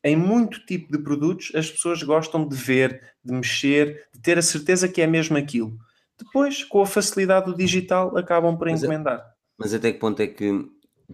[0.05, 4.43] Em muito tipo de produtos, as pessoas gostam de ver, de mexer, de ter a
[4.43, 5.79] certeza que é mesmo aquilo.
[6.19, 9.25] Depois, com a facilidade do digital, acabam por mas encomendar.
[9.57, 10.69] mas até que ponto é que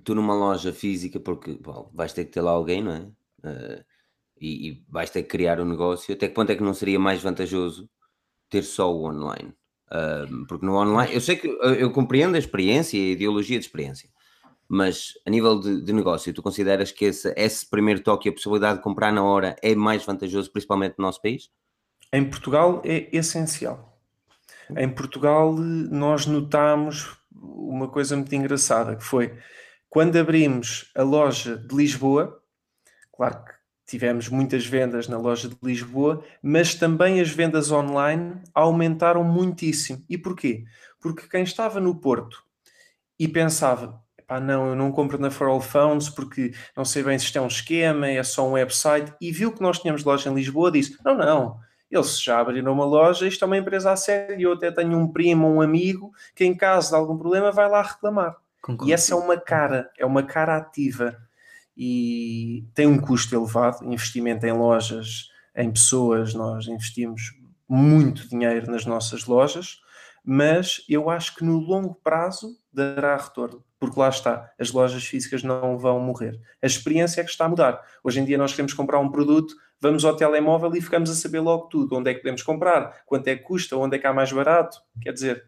[0.05, 3.01] tu numa loja física, porque bom, vais ter que ter lá alguém, não é?
[3.45, 3.85] Uh,
[4.41, 6.99] e, e, vais ter que criar um negócio, até que ponto é que não seria
[6.99, 7.89] mais vantajoso
[8.49, 9.53] ter só o online?
[9.91, 13.59] Uh, porque no online, eu sei que eu, eu, compreendo a experiência e a ideologia
[13.59, 14.09] de experiência,
[14.69, 18.79] mas a nível de, de negócio, tu consideras que esse, esse primeiro toque, a possibilidade
[18.79, 21.51] de comprar na hora, é mais vantajoso, principalmente no nosso país?
[22.13, 23.99] Em Portugal é essencial.
[24.77, 29.39] Em Portugal, nós notámos uma coisa muito engraçada, que foi
[29.89, 32.43] quando abrimos a loja de Lisboa,
[33.11, 33.53] claro que
[33.87, 40.05] tivemos muitas vendas na loja de Lisboa, mas também as vendas online aumentaram muitíssimo.
[40.09, 40.65] E porquê?
[41.01, 42.45] Porque quem estava no Porto
[43.19, 47.19] e pensava, pá, não, eu não compro na For All Phones porque não sei bem
[47.19, 50.31] se isto é um esquema, é só um website, e viu que nós tínhamos loja
[50.31, 51.59] em Lisboa, disse, não, não,
[51.91, 55.11] eles já abriram uma loja, isto é uma empresa a sério, eu até tenho um
[55.11, 58.37] primo, um amigo, que em caso de algum problema vai lá reclamar.
[58.61, 58.91] Concordo.
[58.91, 61.17] E essa é uma cara, é uma cara ativa
[61.75, 67.33] e tem um custo elevado, investimento em lojas, em pessoas, nós investimos
[67.67, 69.81] muito dinheiro nas nossas lojas,
[70.23, 75.43] mas eu acho que no longo prazo dará retorno, porque lá está, as lojas físicas
[75.43, 76.41] não vão morrer.
[76.63, 77.81] A experiência é que está a mudar.
[78.03, 81.41] Hoje em dia nós queremos comprar um produto, vamos ao telemóvel e ficamos a saber
[81.41, 84.13] logo tudo, onde é que podemos comprar, quanto é que custa, onde é que há
[84.13, 85.45] mais barato, quer dizer...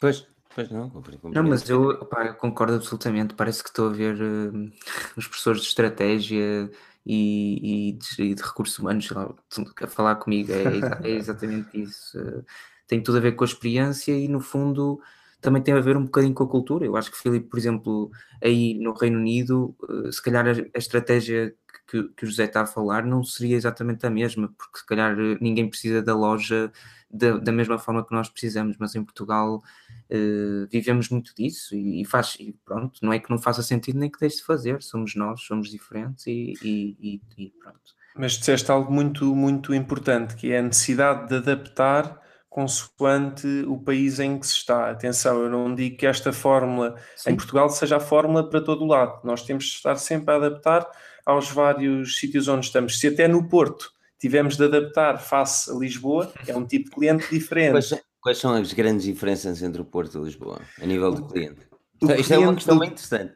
[0.00, 0.90] Pois, Pois não,
[1.32, 3.34] não, mas eu, opa, eu, concordo absolutamente.
[3.34, 4.70] Parece que estou a ver uh,
[5.16, 6.70] os professores de estratégia
[7.04, 9.34] e, e, de, e de, recursos humanos lá,
[9.82, 10.52] a falar comigo.
[10.52, 12.16] É, é exatamente isso.
[12.16, 12.44] Uh,
[12.86, 15.00] tem tudo a ver com a experiência e, no fundo,
[15.44, 16.86] também tem a ver um bocadinho com a cultura.
[16.86, 18.10] Eu acho que, Filipe, por exemplo,
[18.42, 21.54] aí no Reino Unido, uh, se calhar a, estratégia
[21.86, 25.14] que, que, o José está a falar não seria exatamente a mesma, porque se calhar
[25.42, 26.72] ninguém precisa da loja
[27.10, 32.00] da, da mesma forma que nós precisamos, mas em Portugal uh, vivemos muito disso e,
[32.00, 34.82] e, faz, e pronto, não é que não faça sentido nem que deixe de fazer,
[34.82, 37.94] somos nós, somos diferentes e, e, e pronto.
[38.16, 42.23] Mas disseste algo muito, muito importante, que é a necessidade de adaptar
[42.54, 44.88] consoante o país em que se está.
[44.88, 47.32] Atenção, eu não digo que esta fórmula Sim.
[47.32, 49.18] em Portugal seja a fórmula para todo o lado.
[49.24, 50.88] Nós temos de estar sempre a adaptar
[51.26, 53.00] aos vários sítios onde estamos.
[53.00, 53.90] Se até no Porto
[54.20, 57.72] tivemos de adaptar face a Lisboa, é um tipo de cliente diferente.
[57.72, 61.66] Quais, quais são as grandes diferenças entre o Porto e Lisboa, a nível do cliente?
[62.00, 63.34] O Isto cliente é uma questão do, interessante.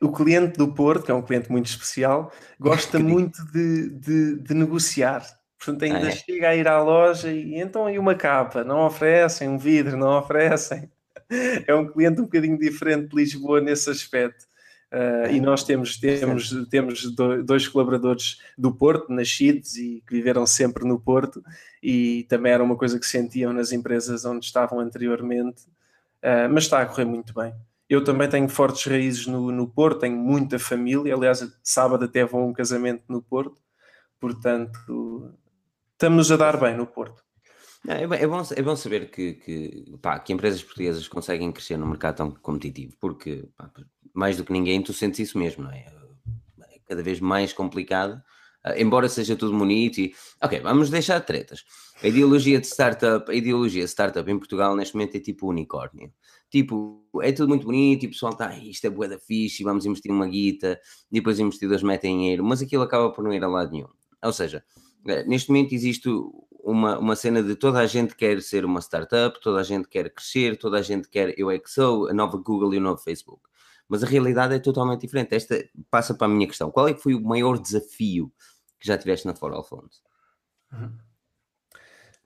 [0.00, 4.54] O cliente do Porto, que é um cliente muito especial, gosta muito de, de, de,
[4.54, 5.26] negociar.
[5.60, 6.10] Portanto, ainda é?
[6.12, 10.18] chega a ir à loja e então aí uma capa, não oferecem, um vidro, não
[10.18, 10.90] oferecem.
[11.64, 14.46] É um cliente um bocadinho diferente de Lisboa nesse aspecto.
[14.92, 20.84] Uh, e nós temos, temos, temos dois colaboradores do Porto, nascidos e que viveram sempre
[20.84, 21.40] no Porto,
[21.80, 25.62] e também era uma coisa que sentiam nas empresas onde estavam anteriormente,
[26.24, 27.54] uh, mas está a correr muito bem.
[27.88, 32.42] Eu também tenho fortes raízes no, no Porto, tenho muita família, aliás, sábado até vou
[32.42, 33.60] a um casamento no Porto,
[34.18, 35.32] portanto,
[36.00, 37.22] estamos a dar bem no Porto.
[37.86, 41.88] É, é, bom, é bom saber que, que, pá, que empresas portuguesas conseguem crescer num
[41.88, 43.70] mercado tão competitivo, porque pá,
[44.14, 45.84] mais do que ninguém, tu sentes isso mesmo, não é?
[46.70, 48.14] É cada vez mais complicado,
[48.66, 50.14] uh, embora seja tudo bonito e.
[50.42, 51.64] Ok, vamos deixar de tretas.
[52.02, 56.10] A ideologia de startup, a ideologia de startup em Portugal neste momento é tipo unicórnio.
[56.48, 59.84] Tipo, é tudo muito bonito e o pessoal está, isto é bué da fixe, vamos
[59.84, 60.80] investir uma guita,
[61.12, 63.88] e depois investidores metem dinheiro, mas aquilo acaba por não ir a lado nenhum.
[64.22, 64.64] Ou seja,
[65.26, 66.08] neste momento existe
[66.62, 70.10] uma, uma cena de toda a gente quer ser uma startup, toda a gente quer
[70.10, 73.02] crescer, toda a gente quer eu é que sou, a nova Google e o novo
[73.02, 73.50] Facebook
[73.90, 75.34] mas a realidade é totalmente diferente.
[75.34, 76.70] Esta passa para a minha questão.
[76.70, 78.32] Qual é que foi o maior desafio
[78.78, 80.00] que já tiveste na For All Phones?
[80.72, 80.92] Uhum.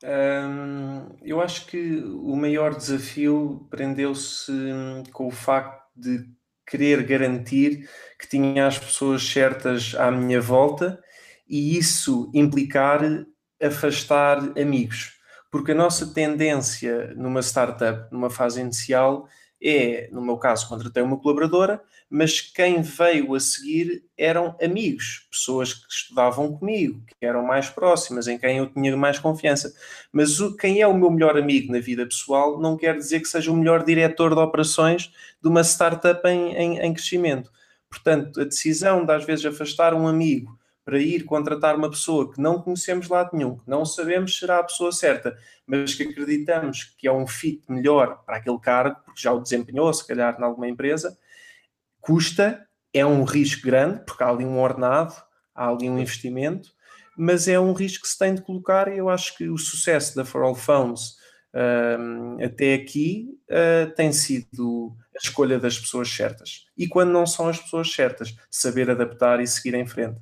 [0.05, 4.53] Hum, eu acho que o maior desafio prendeu-se
[5.11, 6.29] com o facto de
[6.67, 11.03] querer garantir que tinha as pessoas certas à minha volta
[11.49, 13.01] e isso implicar
[13.63, 15.15] afastar amigos.
[15.51, 19.29] Porque a nossa tendência numa startup, numa fase inicial,
[19.63, 21.81] é, no meu caso, contratei uma colaboradora,
[22.11, 28.29] mas quem veio a seguir eram amigos, pessoas que estudavam comigo, que eram mais próximas,
[28.29, 29.73] em quem eu tinha mais confiança.
[30.13, 33.29] Mas o, quem é o meu melhor amigo na vida pessoal não quer dizer que
[33.29, 37.51] seja o melhor diretor de operações de uma startup em, em, em crescimento.
[37.89, 42.41] Portanto, a decisão de às vezes afastar um amigo para ir contratar uma pessoa que
[42.41, 46.95] não conhecemos lado nenhum, que não sabemos se será a pessoa certa, mas que acreditamos
[46.99, 50.45] que é um fit melhor para aquele cargo, porque já o desempenhou, se calhar, em
[50.45, 51.17] alguma empresa,
[52.01, 55.15] custa, é um risco grande, porque há ali um ordenado,
[55.55, 56.71] há ali um investimento,
[57.17, 60.15] mas é um risco que se tem de colocar e eu acho que o sucesso
[60.15, 61.17] da For All Phones
[61.55, 66.67] um, até aqui uh, tem sido a escolha das pessoas certas.
[66.77, 70.21] E quando não são as pessoas certas, saber adaptar e seguir em frente.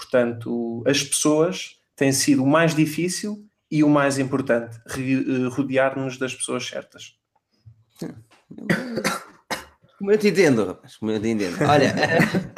[0.00, 6.34] Portanto, as pessoas têm sido o mais difícil e o mais importante, eh, rodear-nos das
[6.34, 7.16] pessoas certas.
[9.98, 11.54] Como eu te entendo, rapaz, como eu te entendo.
[11.68, 11.94] Olha,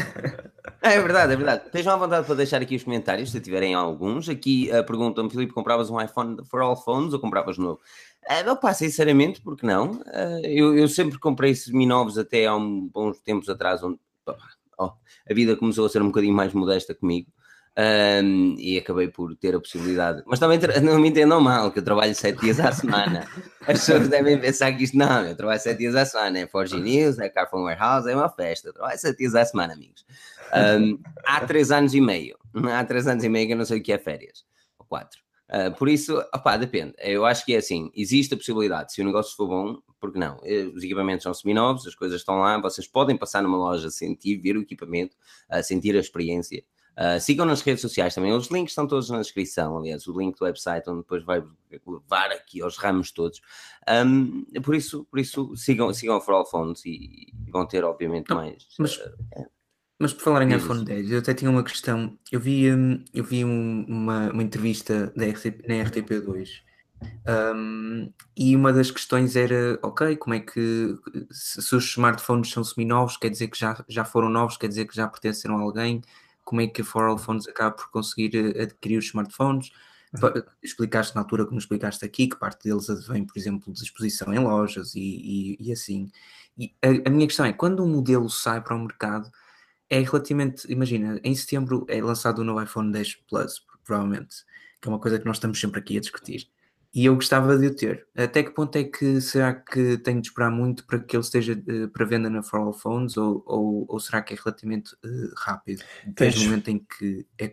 [0.81, 1.67] é verdade, é verdade.
[1.67, 4.29] Estejam à vontade para deixar aqui os comentários, se tiverem alguns.
[4.29, 7.81] Aqui uh, perguntam-me, Filipe, compravas um iPhone for all phones ou compravas novo?
[8.31, 9.95] Uh, não pá, sinceramente, porque não?
[9.95, 13.99] Uh, eu, eu sempre comprei semi-novos até há um, bons tempos atrás, onde
[14.79, 14.93] oh,
[15.31, 17.31] a vida começou a ser um bocadinho mais modesta comigo.
[17.75, 20.23] Um, e acabei por ter a possibilidade.
[20.27, 23.27] Mas também não me entendam mal, que eu trabalho sete dias à semana.
[23.63, 26.41] As pessoas devem pensar que isto não, eu trabalho sete dias à semana.
[26.41, 28.69] É Forge News, é Carphone Warehouse, é uma festa.
[28.69, 30.05] Eu trabalho sete dias à semana, amigos.
[30.55, 32.37] Um, há três anos e meio,
[32.71, 34.45] há três anos e meio que eu não sei o que é férias,
[34.79, 35.19] ou quatro.
[35.49, 36.95] Uh, por isso, opá, depende.
[36.99, 40.41] Eu acho que é assim: existe a possibilidade, se o negócio for bom, porque não?
[40.43, 44.37] Eh, os equipamentos são seminovos, as coisas estão lá, vocês podem passar numa loja, sentir,
[44.39, 45.17] ver o equipamento,
[45.51, 46.65] uh, sentir a experiência.
[46.93, 49.79] Uh, sigam nas redes sociais também, os links estão todos na descrição.
[49.79, 51.43] Aliás, o link do website, onde depois vai
[51.87, 53.41] levar aqui aos ramos todos.
[53.89, 58.29] Um, por isso, por isso sigam, sigam a For All Phones e, vão ter, obviamente,
[58.29, 58.67] Não, mais.
[58.79, 59.47] Mas, uh,
[60.03, 62.19] mas por falar em iPhone 10, eu até tinha uma questão.
[62.31, 66.49] Eu vi, hum, eu vi um, uma, uma entrevista da RTP, na RTP2
[67.27, 70.97] Um, e uma das questões era, ok, como é que
[71.33, 74.95] se, os smartphones são semi-novos, quer dizer que já, já foram novos, quer dizer que
[74.95, 76.01] já pertenceram a alguém,
[76.45, 79.71] como é que a For All Phones acaba por conseguir eh, adquirir os smartphones?
[80.15, 80.43] Uhum.
[80.63, 84.39] Explicaste na altura, como explicaste aqui, que parte deles advém, por exemplo, de exposição em
[84.39, 86.11] lojas e, e, e assim.
[86.57, 89.31] E a, a, minha questão é, quando um modelo sai para o mercado,
[89.93, 94.37] é relativamente, imagina, em setembro é lançado o novo iPhone 10 Plus, provavelmente,
[94.81, 96.49] que é uma coisa que nós estamos sempre aqui a discutir.
[96.95, 98.07] E eu gostava de o ter.
[98.17, 101.53] Até que ponto é que será que tenho de esperar muito para que ele esteja
[101.53, 105.35] uh, para venda na For All Phones ou, ou, ou será que é relativamente uh,
[105.37, 107.49] rápido desde o momento em que é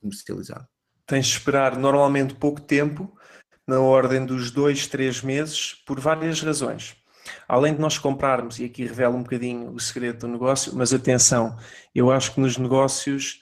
[0.00, 0.66] comercializado?
[1.06, 3.16] Tens de esperar normalmente pouco tempo,
[3.64, 6.99] na ordem dos dois, três meses, por várias razões.
[7.46, 11.56] Além de nós comprarmos, e aqui revela um bocadinho o segredo do negócio, mas atenção,
[11.94, 13.40] eu acho que nos negócios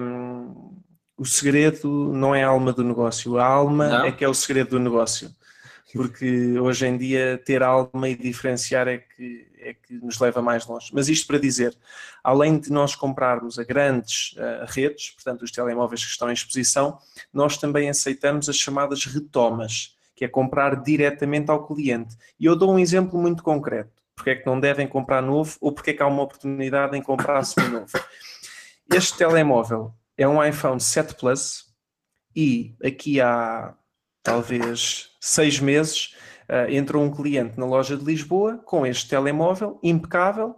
[0.00, 0.82] hum,
[1.16, 4.04] o segredo não é a alma do negócio, a alma não.
[4.04, 5.30] é que é o segredo do negócio.
[5.92, 10.66] Porque hoje em dia ter alma e diferenciar é que, é que nos leva mais
[10.66, 10.90] longe.
[10.92, 11.72] Mas isto para dizer,
[12.22, 16.98] além de nós comprarmos a grandes uh, redes, portanto os telemóveis que estão em exposição,
[17.32, 22.16] nós também aceitamos as chamadas retomas, que é comprar diretamente ao cliente.
[22.38, 24.02] E eu dou um exemplo muito concreto.
[24.14, 27.02] Porque é que não devem comprar novo ou porque é que há uma oportunidade em
[27.02, 27.90] comprar semi-novo.
[28.92, 31.64] Este telemóvel é um iPhone 7 Plus
[32.34, 33.74] e aqui há
[34.22, 36.14] talvez seis meses
[36.48, 40.54] uh, entrou um cliente na loja de Lisboa com este telemóvel impecável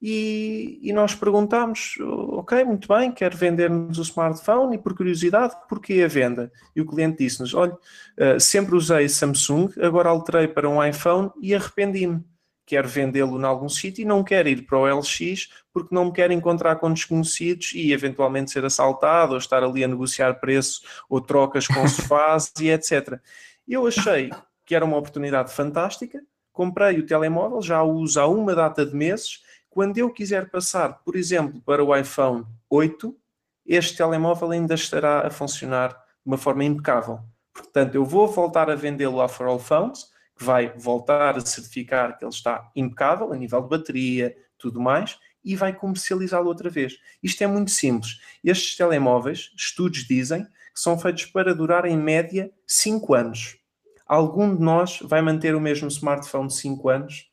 [0.00, 6.02] e, e nós perguntámos, ok, muito bem, quer vender-nos o smartphone e por curiosidade, porquê
[6.04, 6.52] a venda?
[6.74, 11.54] E o cliente disse-nos, olha, uh, sempre usei Samsung, agora alterei para um iPhone e
[11.54, 12.24] arrependi-me
[12.68, 16.12] quer vendê-lo em algum sítio e não quer ir para o LX porque não me
[16.12, 21.18] quer encontrar com desconhecidos e eventualmente ser assaltado ou estar ali a negociar preço ou
[21.18, 23.18] trocas com sofás e etc.
[23.66, 24.30] Eu achei
[24.66, 28.94] que era uma oportunidade fantástica, comprei o telemóvel, já o uso há uma data de
[28.94, 29.42] meses.
[29.78, 33.16] Quando eu quiser passar, por exemplo, para o iPhone 8,
[33.64, 37.20] este telemóvel ainda estará a funcionar de uma forma impecável.
[37.54, 42.18] Portanto, eu vou voltar a vendê-lo à For All Phones, que vai voltar a certificar
[42.18, 46.98] que ele está impecável a nível de bateria, tudo mais, e vai comercializá-lo outra vez.
[47.22, 48.18] Isto é muito simples.
[48.42, 53.56] Estes telemóveis, estudos dizem, que são feitos para durar em média 5 anos.
[54.04, 57.27] Algum de nós vai manter o mesmo smartphone 5 anos?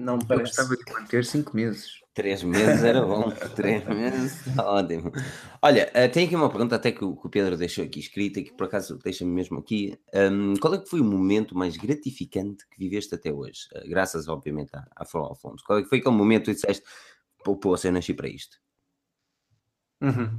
[0.00, 0.58] Não me parece.
[0.58, 2.00] Eu gostava de manter 5 meses.
[2.14, 5.12] Três meses era bom, três meses, ótimo.
[5.62, 8.42] Olha, uh, tem aqui uma pergunta até que o, que o, Pedro deixou aqui escrita,
[8.42, 9.96] que por acaso deixa-me mesmo aqui.
[10.12, 13.68] Um, qual é que foi o momento mais gratificante que viveste até hoje?
[13.76, 15.62] Uh, graças, obviamente, à, à Flor Alfonso.
[15.64, 16.82] Qual é que foi aquele momento que disseste,
[17.44, 18.58] pô, pô, eu nasci para isto?
[20.00, 20.36] Uhum.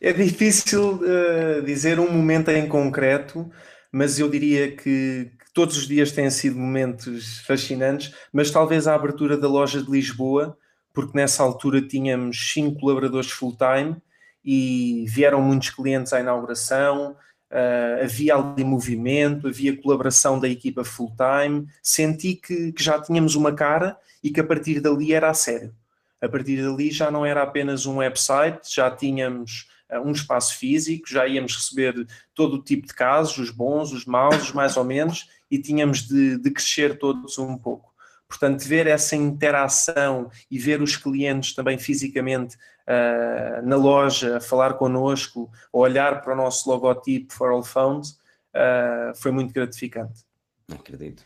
[0.00, 3.50] É difícil uh, dizer um momento em concreto,
[3.92, 9.36] mas eu diria que todos os dias têm sido momentos fascinantes, mas talvez a abertura
[9.36, 10.56] da loja de Lisboa
[10.94, 13.94] porque nessa altura tínhamos cinco colaboradores full-time
[14.42, 17.14] e vieram muitos clientes à inauguração,
[17.50, 23.52] uh, havia ali movimento, havia colaboração da equipa full-time, senti que, que, já tínhamos uma
[23.52, 25.74] cara e que a partir dali era a sério.
[26.22, 31.26] A partir dali já não era apenas um website, já tínhamos um espaço físico, já
[31.26, 35.28] íamos receber todo o tipo de casos, os bons, os maus, os mais ou menos,
[35.50, 37.90] e tínhamos de, de crescer todos um pouco.
[38.28, 45.50] Portanto, ver essa interação e ver os clientes também fisicamente uh, na loja, falar connosco,
[45.72, 48.10] olhar para o nosso logotipo For All Phones,
[48.54, 50.24] uh, foi muito gratificante.
[50.72, 51.24] Acredito.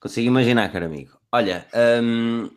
[0.00, 1.16] Consigo imaginar, caro amigo.
[1.30, 1.66] Olha,
[2.02, 2.50] um,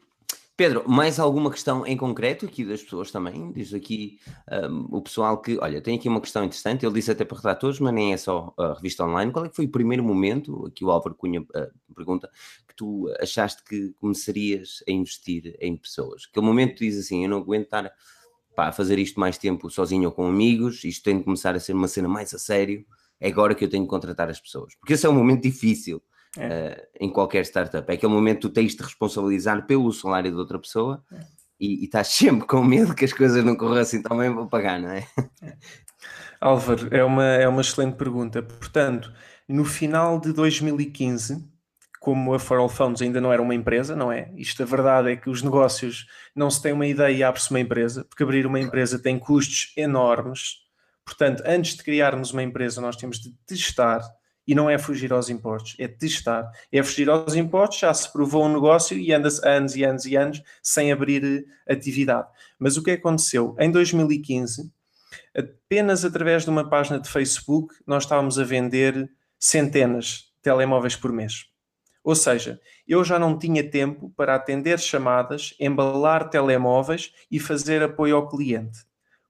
[0.62, 3.52] Pedro, mais alguma questão em concreto aqui das pessoas também?
[3.52, 4.20] Diz aqui
[4.70, 7.80] um, o pessoal que, olha, tem aqui uma questão interessante, ele disse até para redatores,
[7.80, 9.32] mas nem é só a revista online.
[9.32, 12.30] Qual é que foi o primeiro momento, aqui o Álvaro Cunha uh, pergunta,
[12.68, 16.28] que tu achaste que começarias a investir em pessoas?
[16.30, 17.92] Aquele momento tu dizes assim, eu não aguento estar
[18.56, 21.60] pá, a fazer isto mais tempo sozinho ou com amigos, isto tem de começar a
[21.60, 22.86] ser uma cena mais a sério,
[23.20, 24.76] é agora que eu tenho de contratar as pessoas.
[24.76, 26.04] Porque esse é um momento difícil
[26.38, 26.48] é.
[26.48, 27.90] uh, em qualquer startup.
[27.90, 31.20] É aquele momento que tu tens de responsabilizar pelo salário de outra pessoa é.
[31.60, 34.46] e, e, estás sempre com medo que as coisas não corram assim tão bem para
[34.46, 35.08] pagar, não é?
[35.42, 35.54] é?
[36.40, 38.42] Álvaro, é uma, é uma excelente pergunta.
[38.42, 39.14] Portanto,
[39.48, 41.48] no final de 2015,
[42.00, 44.32] como a For All Phones ainda não era uma empresa, não é?
[44.36, 47.60] Isto a verdade é que os negócios não se tem uma ideia e abre-se uma
[47.60, 50.62] empresa, porque abrir uma empresa tem custos enormes.
[51.06, 54.02] Portanto, antes de criarmos uma empresa, nós temos de testar
[54.48, 56.52] e não é fugir aos impostos, é testar.
[56.72, 60.16] É fugir aos impostos, já se provou um negócio e anda-se anos e anos e
[60.16, 62.28] anos sem abrir eh, atividade.
[62.58, 63.56] Mas o que aconteceu?
[63.60, 64.72] Em 2015,
[65.36, 71.12] apenas através de uma página de Facebook, nós estávamos a vender centenas de telemóveis por
[71.12, 71.46] mês.
[72.04, 78.16] Ou seja, eu já não tinha tempo para atender chamadas, embalar telemóveis e fazer apoio
[78.16, 78.80] ao cliente.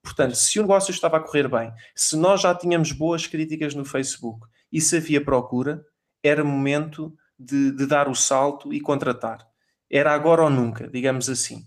[0.02, 3.86] Portanto, se o negócio estava a correr bem, se nós já tínhamos boas críticas no
[3.86, 5.86] Facebook e se havia procura,
[6.24, 9.46] era momento de, de dar o salto e contratar.
[9.90, 11.66] Era agora ou nunca, digamos assim.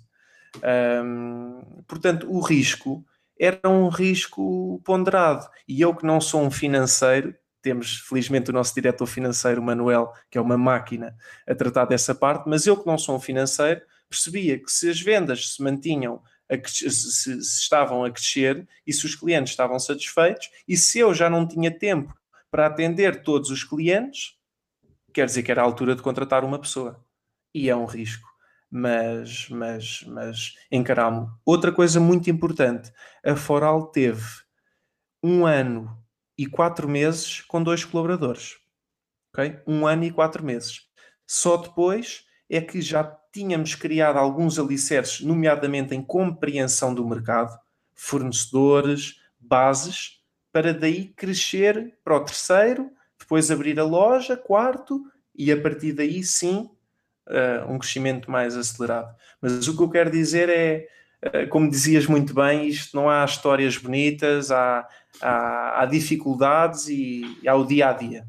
[1.86, 3.04] portanto, o risco
[3.38, 5.48] era um risco ponderado.
[5.66, 10.38] E eu, que não sou um financeiro, temos felizmente o nosso diretor financeiro, Manuel, que
[10.38, 14.58] é uma máquina a tratar dessa parte, mas eu, que não sou um financeiro, percebia
[14.58, 19.16] que se as vendas se mantinham, a, se, se estavam a crescer e se os
[19.16, 22.14] clientes estavam satisfeitos, e se eu já não tinha tempo
[22.54, 24.38] para atender todos os clientes,
[25.12, 27.04] quer dizer que era a altura de contratar uma pessoa.
[27.52, 28.28] E é um risco.
[28.70, 31.36] Mas, mas, mas encaramo.
[31.44, 32.92] Outra coisa muito importante:
[33.26, 34.22] a Foral teve
[35.20, 36.00] um ano
[36.38, 38.56] e quatro meses com dois colaboradores.
[39.32, 39.60] Okay?
[39.66, 40.82] Um ano e quatro meses.
[41.26, 43.02] Só depois é que já
[43.32, 47.58] tínhamos criado alguns alicerces, nomeadamente em compreensão do mercado,
[47.96, 50.23] fornecedores, bases,
[50.54, 52.88] para daí crescer para o terceiro,
[53.18, 56.70] depois abrir a loja, quarto, e a partir daí sim
[57.26, 59.12] uh, um crescimento mais acelerado.
[59.42, 60.86] Mas o que eu quero dizer é,
[61.26, 64.86] uh, como dizias muito bem, isto não há histórias bonitas, há,
[65.20, 68.24] há, há dificuldades e, e há o dia a dia.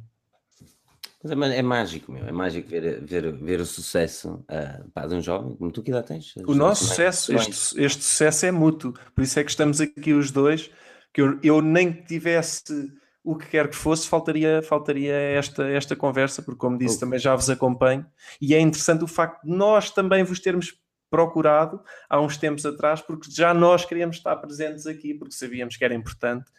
[1.24, 2.26] É, é mágico, meu.
[2.26, 5.92] É mágico ver, ver, ver o sucesso uh, pá, de um jovem como tu que
[5.92, 6.36] idade tens.
[6.38, 8.96] O nosso sucesso, este, este sucesso é mútuo.
[9.14, 10.72] Por isso é que estamos aqui os dois.
[11.16, 12.92] Que eu, eu nem tivesse
[13.24, 17.34] o que quer que fosse, faltaria, faltaria esta, esta conversa, porque, como disse, também já
[17.34, 18.06] vos acompanho.
[18.40, 20.78] E é interessante o facto de nós também vos termos
[21.10, 25.86] procurado há uns tempos atrás, porque já nós queríamos estar presentes aqui, porque sabíamos que
[25.86, 26.52] era importante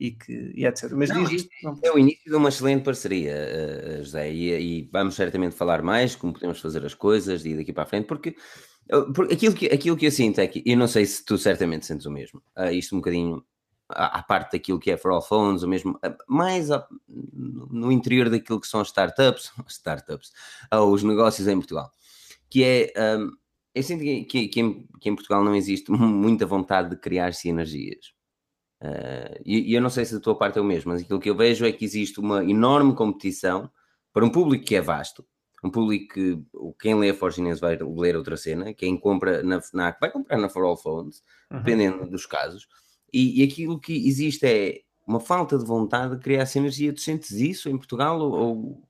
[0.00, 0.90] e, que, e etc.
[0.92, 1.46] Mas não, diz
[1.82, 6.16] É o início de uma excelente parceria, uh, José, e, e, vamos certamente falar mais
[6.16, 8.34] como podemos fazer as coisas e daqui para a frente, porque,
[9.14, 11.86] porque aquilo, que, aquilo que eu sinto é que, eu não sei se tu certamente
[11.86, 13.44] sentes o mesmo, uh, isto um bocadinho
[13.88, 18.60] à, parte daquilo que é for all phones, ou mesmo mais a, no interior daquilo
[18.60, 20.32] que são as startups, startups,
[20.72, 21.90] os negócios em Portugal,
[22.50, 23.32] que é, um,
[23.74, 27.32] eu sinto que, que, que, em, que, em, Portugal não existe muita vontade de criar
[27.34, 28.12] sinergias.
[28.80, 31.18] Uh, e, e, eu não sei se da tua parte é o mesmo, mas aquilo
[31.18, 33.68] que eu vejo é que existe uma enorme competição
[34.12, 35.26] para um público que é vasto,
[35.64, 36.40] um público que
[36.78, 40.48] quem lê a Forginense vai ler outra cena, quem compra na FNAC vai comprar na
[40.48, 41.58] For All Phones, uhum.
[41.58, 42.68] dependendo dos casos.
[43.12, 46.92] E, e, aquilo que existe é uma falta de vontade de criar sinergia.
[46.92, 48.20] Tu sentes isso em Portugal?
[48.20, 48.82] Ou...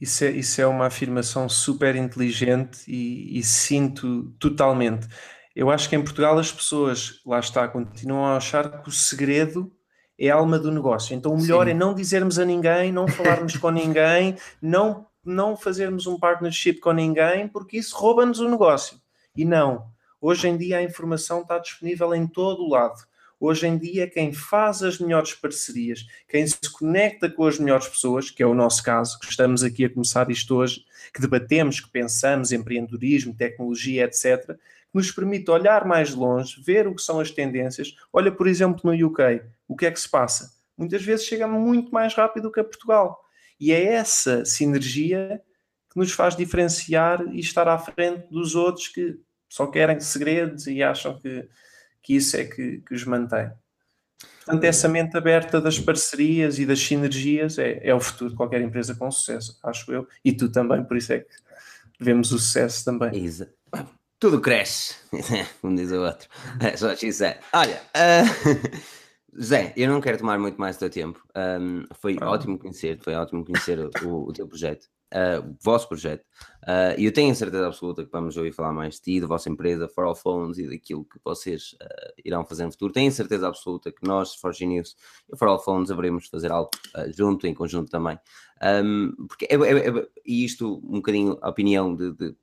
[0.00, 5.06] Isso, é, isso é uma afirmação super inteligente e, e sinto totalmente.
[5.54, 9.70] Eu acho que em Portugal as pessoas, lá está, continuam a achar que o segredo
[10.18, 11.14] é a alma do negócio.
[11.14, 11.72] Então o melhor Sim.
[11.72, 16.92] é não dizermos a ninguém, não falarmos com ninguém, não, não fazermos um partnership com
[16.92, 19.00] ninguém, porque isso rouba-nos o negócio.
[19.34, 19.90] E não.
[20.20, 23.00] Hoje em dia a informação está disponível em todo o lado.
[23.42, 28.30] Hoje em dia, quem faz as melhores parcerias, quem se conecta com as melhores pessoas,
[28.30, 30.84] que é o nosso caso, que estamos aqui a começar isto hoje,
[31.14, 34.58] que debatemos, que pensamos, empreendedorismo, tecnologia, etc., que
[34.92, 37.96] nos permite olhar mais longe, ver o que são as tendências.
[38.12, 40.52] Olha, por exemplo, no UK, o que é que se passa?
[40.76, 43.24] Muitas vezes chega muito mais rápido que a Portugal.
[43.58, 45.40] E é essa sinergia
[45.90, 49.18] que nos faz diferenciar e estar à frente dos outros que
[49.48, 51.48] só querem segredos e acham que
[52.02, 53.50] que isso é que, que os mantém.
[54.44, 58.60] Portanto, essa mente aberta das parcerias e das sinergias é, é o futuro de qualquer
[58.60, 60.08] empresa com sucesso, acho eu.
[60.24, 61.34] E tu também, por isso é que
[62.00, 63.24] vemos o sucesso também.
[63.24, 63.52] Exato.
[64.18, 64.96] Tudo cresce,
[65.62, 66.28] como diz o outro.
[66.60, 67.24] É só isso
[67.54, 68.80] Olha, uh,
[69.38, 71.22] Zé, eu não quero tomar muito mais do teu tempo.
[71.36, 76.24] Um, foi ótimo conhecer, foi ótimo conhecer o, o teu projeto uh, o vosso projeto.
[76.62, 79.26] Uh, e eu tenho a certeza absoluta que vamos ouvir falar mais de ti, da
[79.26, 82.92] vossa empresa, For All Phones e daquilo que vocês uh, irão fazer no futuro.
[82.92, 84.96] Tenho a certeza absoluta que nós, Forge News
[85.32, 86.70] e For All Phones, haveremos fazer algo
[87.16, 88.18] junto, em conjunto também.
[88.62, 92.36] Um, porque é, é, é, e isto, um bocadinho a opinião de, de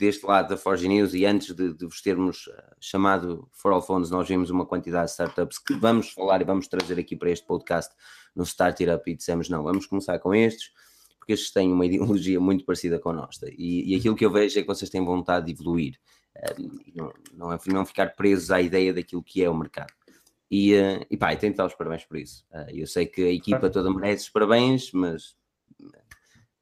[0.00, 2.48] deste lado da Forge News e antes de, de vos termos
[2.80, 6.66] chamado For All Phones, nós vimos uma quantidade de startups que vamos falar e vamos
[6.66, 7.94] trazer aqui para este podcast
[8.34, 10.72] no Start It Up e dissemos não, vamos começar com estes
[11.18, 13.46] porque estes têm uma ideologia muito parecida com a nossa.
[13.50, 15.98] E, e aquilo que eu vejo é que vocês têm vontade de evoluir,
[16.58, 19.92] um, não, não, é, não ficar presos à ideia daquilo que é o mercado.
[20.50, 22.44] E, uh, e pá, tenho que dar os parabéns por isso.
[22.68, 25.36] Eu sei que a equipa toda merece os parabéns, mas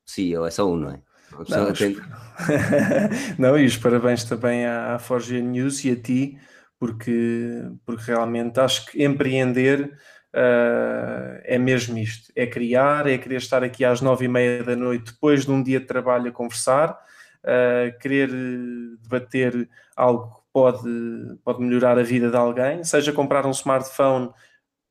[0.05, 1.03] sim, é só um, não é?
[1.49, 1.79] Não, os...
[3.39, 6.39] não, e os parabéns também à, à Forge News e a ti,
[6.79, 9.93] porque, porque realmente acho que empreender
[10.35, 14.77] uh, é mesmo isto: é criar, é querer estar aqui às nove e meia da
[14.77, 18.31] noite depois de um dia de trabalho a conversar, uh, querer
[19.03, 24.31] debater algo que pode, pode melhorar a vida de alguém, seja comprar um smartphone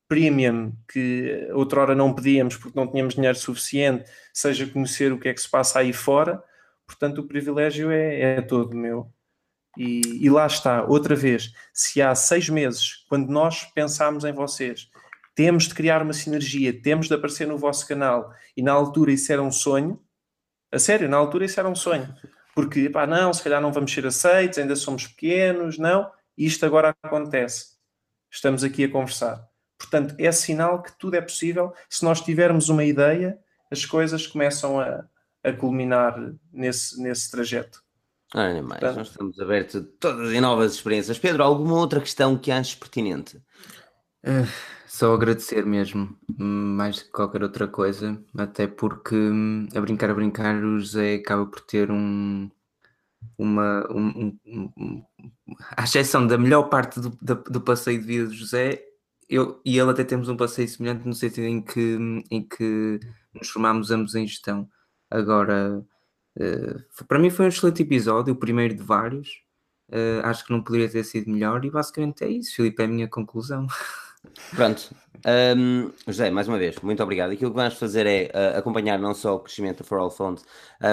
[0.08, 5.34] premium que outrora não pedíamos porque não tínhamos dinheiro suficiente, seja conhecer o que é
[5.34, 6.42] que se passa aí fora.
[6.86, 9.12] Portanto, o privilégio é, é todo meu.
[9.76, 14.90] E, e, lá está, outra vez, se há seis meses, quando nós pensámos em vocês,
[15.36, 19.32] temos de criar uma sinergia, temos de aparecer no vosso canal, e na altura isso
[19.32, 20.02] era um sonho,
[20.72, 22.12] a sério, na altura isso era um sonho,
[22.56, 26.92] porque, pá, não, se calhar não vamos ser aceitos, ainda somos pequenos, não, isto agora
[27.00, 27.76] acontece.
[28.30, 29.48] Estamos aqui a conversar.
[29.78, 31.72] Portanto, é sinal que tudo é possível.
[31.88, 33.38] Se nós tivermos uma ideia,
[33.70, 35.04] as coisas começam a,
[35.44, 36.18] a culminar
[36.52, 37.82] nesse, nesse trajeto.
[38.34, 41.18] Olha mais, Portanto, nós estamos abertos a todas as novas experiências.
[41.18, 43.38] Pedro, alguma outra questão que aches pertinente?
[44.24, 44.46] Uh,
[44.86, 50.56] só agradecer mesmo, mais que qualquer outra coisa, até porque hum, a brincar a brincar
[50.56, 52.50] o José acaba por ter um
[53.36, 55.04] uma um, um, um,
[55.76, 58.82] à exceção da melhor parte do, do, do passeio de vida do José,
[59.28, 61.98] eu e ele até temos um passeio semelhante no sentido em que,
[62.30, 62.98] em que
[63.34, 64.68] nos formámos ambos em gestão.
[65.10, 65.84] Agora,
[66.38, 69.42] uh, para mim foi um excelente episódio, o primeiro de vários.
[69.90, 72.88] Uh, acho que não poderia ter sido melhor e basicamente é isso, Filipe, é a
[72.88, 73.66] minha conclusão.
[74.54, 74.94] Pronto,
[75.56, 77.30] um, José, mais uma vez, muito obrigado.
[77.32, 80.44] Aquilo que vamos fazer é uh, acompanhar não só o crescimento da For All Funds,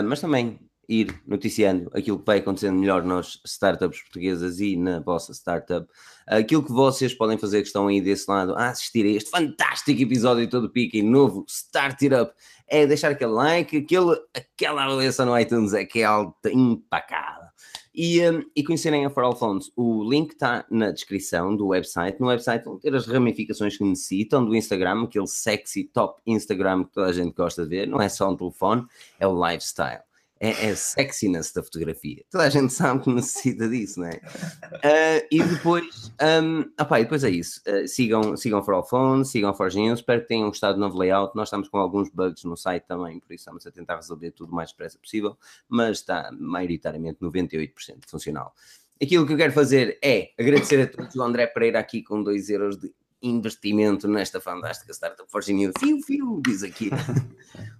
[0.05, 5.33] mas também ir noticiando aquilo que vai acontecendo melhor nas startups portuguesas e na vossa
[5.33, 5.88] startup.
[6.27, 10.01] Aquilo que vocês podem fazer que estão aí desse lado a assistir a este fantástico
[10.01, 12.33] episódio todo pique novo Start It Up
[12.67, 16.07] é deixar aquele like, aquele, aquela avaliação no iTunes é que é
[16.51, 17.45] impacável.
[17.93, 22.19] E, um, e conhecerem a For All Phones, o link está na descrição do website.
[22.19, 26.91] No website vão ter as ramificações que necessitam do Instagram, aquele sexy top Instagram que
[26.91, 27.88] toda a gente gosta de ver.
[27.88, 28.86] Não é só um telefone,
[29.17, 30.01] é o lifestyle
[30.45, 32.23] é, é sexiness da fotografia.
[32.29, 34.17] Toda a gente sabe que necessita disso, não é?
[34.17, 36.11] Uh, e depois,
[36.43, 37.61] um, opa, e depois é isso.
[37.67, 39.93] Uh, sigam, sigam For All Phones, sigam Forginho.
[39.93, 41.35] Espero que tenham gostado do novo layout.
[41.35, 44.51] Nós estamos com alguns bugs no site também, por isso estamos a tentar resolver tudo
[44.51, 45.37] o mais depressa possível,
[45.67, 47.71] mas está maioritariamente 98%
[48.07, 48.53] funcional.
[49.01, 52.49] Aquilo que eu quero fazer é agradecer a todos o André Pereira aqui com 2
[52.49, 52.93] euros de
[53.30, 55.73] investimento nesta fantástica startup News.
[55.80, 56.89] Fio, fio, diz aqui.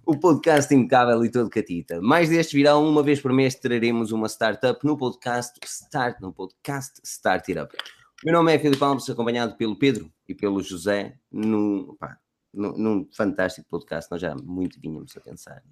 [0.04, 2.00] o podcast impecável e todo catita.
[2.00, 7.00] Mais destes virão, uma vez por mês traremos uma startup no podcast Start, no podcast
[7.04, 7.76] Start It Up.
[8.24, 12.18] Meu nome é Filipe Alves, acompanhado pelo Pedro e pelo José, num, pá,
[12.52, 14.10] num, num fantástico podcast.
[14.10, 15.62] Nós já muito vínhamos a pensar.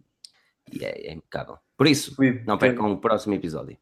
[0.72, 1.58] E é, é impecável.
[1.76, 2.14] Por isso,
[2.46, 3.76] não percam o próximo episódio.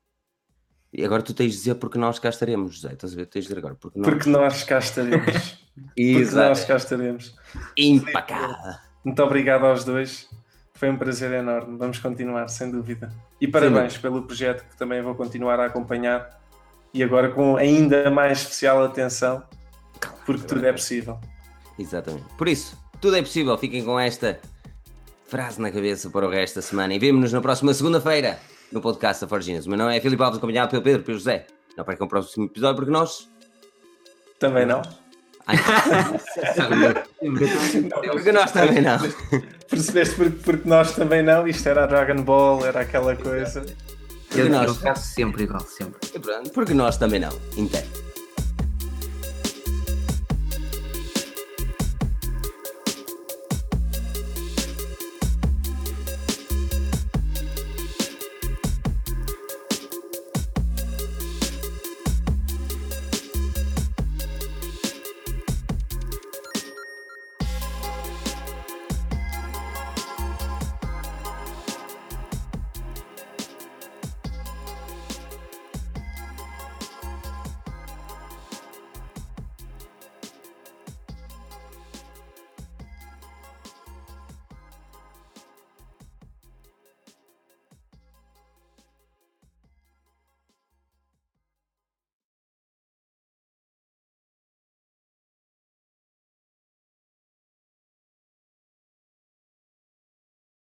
[0.93, 2.93] E agora tu tens de dizer porque nós cá estaremos, José.
[2.93, 3.27] Estás a ver?
[3.27, 3.75] Tens de dizer agora.
[3.75, 5.59] Porque nós, porque nós cá estaremos.
[5.97, 7.35] porque nós cá estaremos.
[7.79, 8.75] Impacável.
[9.03, 10.29] Muito obrigado aos dois.
[10.75, 11.79] Foi um prazer enorme.
[11.79, 13.11] Vamos continuar, sem dúvida.
[13.41, 14.01] E parabéns Sim.
[14.01, 16.39] pelo projeto que também vou continuar a acompanhar.
[16.93, 19.43] E agora com ainda mais especial atenção,
[20.27, 21.19] porque tudo é possível.
[21.79, 22.27] Exatamente.
[22.37, 23.57] Por isso, tudo é possível.
[23.57, 24.39] Fiquem com esta
[25.27, 28.39] frase na cabeça para o resto da semana e vemo-nos na próxima segunda-feira
[28.73, 29.67] no podcast da Forginas.
[29.67, 31.47] O meu nome é Filipe Alves, acompanhado pelo Pedro, pelo José.
[31.77, 33.31] Não percam o próximo episódio porque nós.
[34.39, 34.83] Também não.
[38.13, 38.99] porque nós também não.
[39.69, 41.47] Percebeste porque, porque nós também não?
[41.47, 43.65] Isto era a Dragon Ball, era aquela coisa.
[44.35, 46.01] Eu, eu faço sempre igual, sempre.
[46.55, 47.33] Porque nós também não.
[47.57, 48.02] Entende?